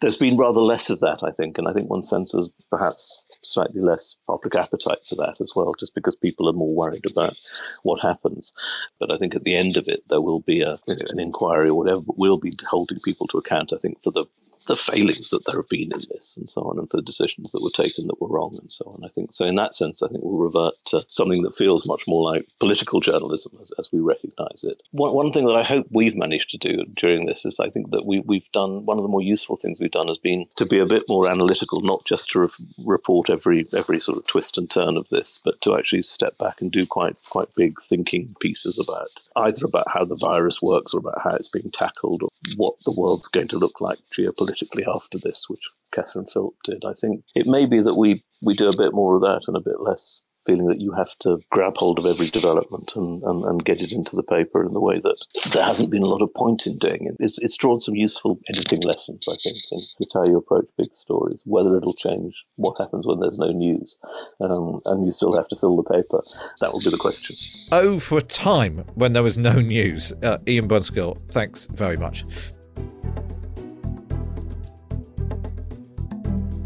there's 0.00 0.16
been 0.16 0.36
rather 0.36 0.60
less 0.60 0.90
of 0.90 1.00
that, 1.00 1.22
I 1.22 1.30
think. 1.30 1.58
And 1.58 1.68
I 1.68 1.72
think 1.72 1.88
one 1.88 2.02
senses 2.02 2.52
perhaps 2.70 3.22
slightly 3.42 3.80
less 3.80 4.16
public 4.26 4.54
appetite 4.54 4.98
for 5.08 5.16
that 5.16 5.40
as 5.40 5.52
well, 5.54 5.72
just 5.78 5.94
because 5.94 6.16
people 6.16 6.48
are 6.48 6.52
more 6.52 6.74
worried 6.74 7.06
about 7.06 7.36
what 7.82 8.00
happens. 8.00 8.52
But 8.98 9.10
I 9.10 9.18
think 9.18 9.34
at 9.34 9.44
the 9.44 9.54
end 9.54 9.76
of 9.76 9.88
it, 9.88 10.02
there 10.08 10.20
will 10.20 10.40
be 10.40 10.62
a, 10.62 10.78
an 10.86 11.18
inquiry 11.18 11.68
or 11.68 11.74
whatever, 11.74 12.00
but 12.00 12.18
we'll 12.18 12.38
be 12.38 12.52
holding 12.66 13.00
people 13.00 13.26
to 13.28 13.38
account, 13.38 13.72
I 13.72 13.76
think, 13.76 14.02
for 14.02 14.10
the 14.10 14.24
the 14.64 14.76
failings 14.76 15.30
that 15.30 15.44
there 15.44 15.56
have 15.56 15.68
been 15.68 15.92
in 15.92 16.02
this 16.10 16.36
and 16.36 16.48
so 16.48 16.62
on, 16.62 16.78
and 16.78 16.90
for 16.90 16.96
the 16.96 17.02
decisions 17.02 17.52
that 17.52 17.62
were 17.62 17.70
taken 17.70 18.06
that 18.06 18.20
were 18.20 18.28
wrong 18.28 18.58
and 18.60 18.70
so 18.70 18.84
on. 18.86 19.04
I 19.04 19.08
think 19.08 19.32
so. 19.32 19.44
In 19.44 19.56
that 19.56 19.74
sense, 19.74 20.02
I 20.02 20.08
think 20.08 20.22
we'll 20.22 20.38
revert 20.38 20.74
to 20.86 21.04
something 21.08 21.42
that 21.42 21.54
feels 21.54 21.86
much 21.86 22.04
more 22.06 22.32
like 22.32 22.46
political 22.60 23.00
journalism 23.00 23.56
as, 23.60 23.72
as 23.78 23.90
we 23.92 24.00
recognise 24.00 24.64
it. 24.64 24.82
One, 24.92 25.14
one 25.14 25.32
thing 25.32 25.46
that 25.46 25.56
I 25.56 25.62
hope 25.62 25.86
we've 25.90 26.16
managed 26.16 26.50
to 26.50 26.58
do 26.58 26.84
during 26.96 27.26
this 27.26 27.44
is 27.44 27.60
I 27.60 27.70
think 27.70 27.90
that 27.90 28.06
we, 28.06 28.20
we've 28.20 28.50
done 28.52 28.84
one 28.86 28.98
of 28.98 29.02
the 29.02 29.08
more 29.08 29.22
useful 29.22 29.56
things 29.56 29.78
we've 29.80 29.90
done 29.90 30.08
has 30.08 30.18
been 30.18 30.46
to 30.56 30.66
be 30.66 30.78
a 30.78 30.86
bit 30.86 31.04
more 31.08 31.28
analytical, 31.28 31.80
not 31.80 32.04
just 32.04 32.30
to 32.30 32.40
re- 32.40 32.48
report 32.84 33.30
every 33.30 33.64
every 33.72 34.00
sort 34.00 34.18
of 34.18 34.26
twist 34.26 34.58
and 34.58 34.70
turn 34.70 34.96
of 34.96 35.08
this, 35.10 35.40
but 35.44 35.60
to 35.62 35.76
actually 35.76 36.02
step 36.02 36.36
back 36.38 36.60
and 36.60 36.72
do 36.72 36.86
quite 36.86 37.16
quite 37.30 37.48
big 37.54 37.80
thinking 37.82 38.34
pieces 38.40 38.78
about 38.78 39.08
either 39.36 39.66
about 39.66 39.88
how 39.88 40.04
the 40.04 40.16
virus 40.16 40.62
works 40.62 40.94
or 40.94 40.98
about 40.98 41.20
how 41.22 41.34
it's 41.34 41.48
being 41.48 41.70
tackled 41.70 42.22
what 42.56 42.74
the 42.84 42.92
world's 42.92 43.28
going 43.28 43.48
to 43.48 43.58
look 43.58 43.80
like 43.80 43.98
geopolitically 44.12 44.84
after 44.92 45.18
this, 45.22 45.46
which 45.48 45.68
Catherine 45.94 46.26
Philp 46.26 46.54
did. 46.64 46.84
I 46.84 46.92
think 47.00 47.24
it 47.34 47.46
may 47.46 47.66
be 47.66 47.80
that 47.80 47.94
we, 47.94 48.24
we 48.42 48.54
do 48.54 48.68
a 48.68 48.76
bit 48.76 48.92
more 48.92 49.14
of 49.14 49.22
that 49.22 49.42
and 49.46 49.56
a 49.56 49.62
bit 49.64 49.80
less 49.80 50.22
feeling 50.46 50.66
that 50.66 50.80
you 50.80 50.92
have 50.92 51.16
to 51.20 51.38
grab 51.50 51.76
hold 51.76 51.98
of 51.98 52.06
every 52.06 52.28
development 52.30 52.92
and, 52.96 53.22
and, 53.22 53.44
and 53.44 53.64
get 53.64 53.80
it 53.80 53.92
into 53.92 54.16
the 54.16 54.22
paper 54.22 54.64
in 54.64 54.72
the 54.72 54.80
way 54.80 55.00
that 55.00 55.16
there 55.52 55.64
hasn't 55.64 55.90
been 55.90 56.02
a 56.02 56.06
lot 56.06 56.22
of 56.22 56.32
point 56.34 56.66
in 56.66 56.76
doing 56.78 57.06
it. 57.06 57.16
It's, 57.20 57.38
it's 57.38 57.56
drawn 57.56 57.80
some 57.80 57.94
useful 57.94 58.38
editing 58.48 58.80
lessons, 58.80 59.26
I 59.28 59.36
think, 59.42 59.58
in 59.72 59.80
just 59.98 60.14
how 60.14 60.24
you 60.24 60.36
approach 60.36 60.66
big 60.76 60.94
stories, 60.94 61.42
whether 61.44 61.76
it'll 61.76 61.94
change 61.94 62.34
what 62.56 62.76
happens 62.78 63.06
when 63.06 63.20
there's 63.20 63.38
no 63.38 63.50
news 63.50 63.96
um, 64.40 64.80
and 64.84 65.06
you 65.06 65.12
still 65.12 65.36
have 65.36 65.48
to 65.48 65.56
fill 65.56 65.76
the 65.76 65.82
paper. 65.82 66.22
That 66.60 66.72
will 66.72 66.80
be 66.80 66.90
the 66.90 66.98
question. 66.98 67.36
Oh, 67.72 67.98
for 67.98 68.18
a 68.18 68.22
time 68.22 68.84
when 68.94 69.12
there 69.12 69.22
was 69.22 69.38
no 69.38 69.54
news. 69.60 70.12
Uh, 70.22 70.38
Ian 70.46 70.68
Brunskill, 70.68 71.18
thanks 71.30 71.66
very 71.66 71.96
much. 71.96 72.24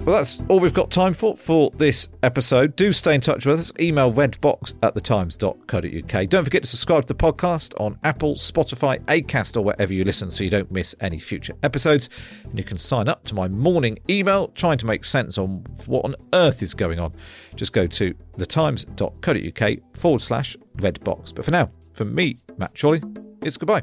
Well, 0.08 0.16
that's 0.16 0.42
all 0.48 0.58
we've 0.58 0.72
got 0.72 0.90
time 0.90 1.12
for 1.12 1.36
for 1.36 1.70
this 1.72 2.08
episode. 2.22 2.76
Do 2.76 2.92
stay 2.92 3.14
in 3.14 3.20
touch 3.20 3.44
with 3.44 3.60
us. 3.60 3.72
Email 3.78 4.10
redbox 4.10 4.72
at 4.82 4.94
thetimes.co.uk. 4.94 6.28
Don't 6.30 6.44
forget 6.44 6.62
to 6.62 6.66
subscribe 6.66 7.02
to 7.02 7.08
the 7.08 7.14
podcast 7.14 7.78
on 7.78 7.98
Apple, 8.04 8.36
Spotify, 8.36 9.00
Acast, 9.04 9.58
or 9.58 9.60
wherever 9.60 9.92
you 9.92 10.04
listen 10.04 10.30
so 10.30 10.44
you 10.44 10.48
don't 10.48 10.72
miss 10.72 10.94
any 11.02 11.18
future 11.18 11.52
episodes. 11.62 12.08
And 12.44 12.56
you 12.56 12.64
can 12.64 12.78
sign 12.78 13.06
up 13.06 13.22
to 13.24 13.34
my 13.34 13.48
morning 13.48 13.98
email 14.08 14.48
trying 14.54 14.78
to 14.78 14.86
make 14.86 15.04
sense 15.04 15.36
on 15.36 15.62
what 15.84 16.06
on 16.06 16.14
earth 16.32 16.62
is 16.62 16.72
going 16.72 16.98
on. 16.98 17.12
Just 17.54 17.74
go 17.74 17.86
to 17.86 18.14
thetimes.co.uk 18.38 19.94
forward 19.94 20.22
slash 20.22 20.56
redbox. 20.78 21.34
But 21.34 21.44
for 21.44 21.50
now, 21.50 21.70
from 21.92 22.14
me, 22.14 22.38
Matt 22.56 22.74
Chorley, 22.74 23.02
it's 23.42 23.58
goodbye. 23.58 23.82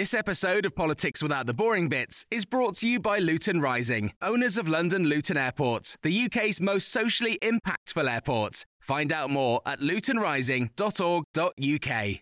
This 0.00 0.14
episode 0.14 0.64
of 0.64 0.74
Politics 0.74 1.22
Without 1.22 1.44
the 1.44 1.52
Boring 1.52 1.90
Bits 1.90 2.24
is 2.30 2.46
brought 2.46 2.76
to 2.76 2.88
you 2.88 2.98
by 2.98 3.18
Luton 3.18 3.60
Rising, 3.60 4.14
owners 4.22 4.56
of 4.56 4.66
London 4.66 5.04
Luton 5.04 5.36
Airport, 5.36 5.98
the 6.00 6.24
UK's 6.24 6.58
most 6.58 6.88
socially 6.88 7.38
impactful 7.42 8.10
airport. 8.10 8.64
Find 8.80 9.12
out 9.12 9.28
more 9.28 9.60
at 9.66 9.80
lutonrising.org.uk. 9.80 12.20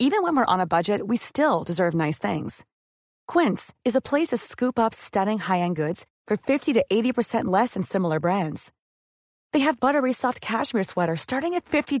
Even 0.00 0.22
when 0.24 0.34
we're 0.34 0.44
on 0.46 0.58
a 0.58 0.66
budget, 0.66 1.06
we 1.06 1.16
still 1.16 1.62
deserve 1.62 1.94
nice 1.94 2.18
things. 2.18 2.66
Quince 3.28 3.72
is 3.84 3.94
a 3.94 4.00
place 4.00 4.30
to 4.30 4.36
scoop 4.36 4.80
up 4.80 4.92
stunning 4.92 5.38
high 5.38 5.60
end 5.60 5.76
goods 5.76 6.06
for 6.26 6.36
50 6.36 6.72
to 6.72 6.84
80% 6.90 7.44
less 7.44 7.74
than 7.74 7.84
similar 7.84 8.18
brands. 8.18 8.72
They 9.52 9.60
have 9.60 9.78
buttery 9.78 10.12
soft 10.12 10.40
cashmere 10.40 10.82
sweaters 10.82 11.20
starting 11.20 11.54
at 11.54 11.66
$50 11.66 12.00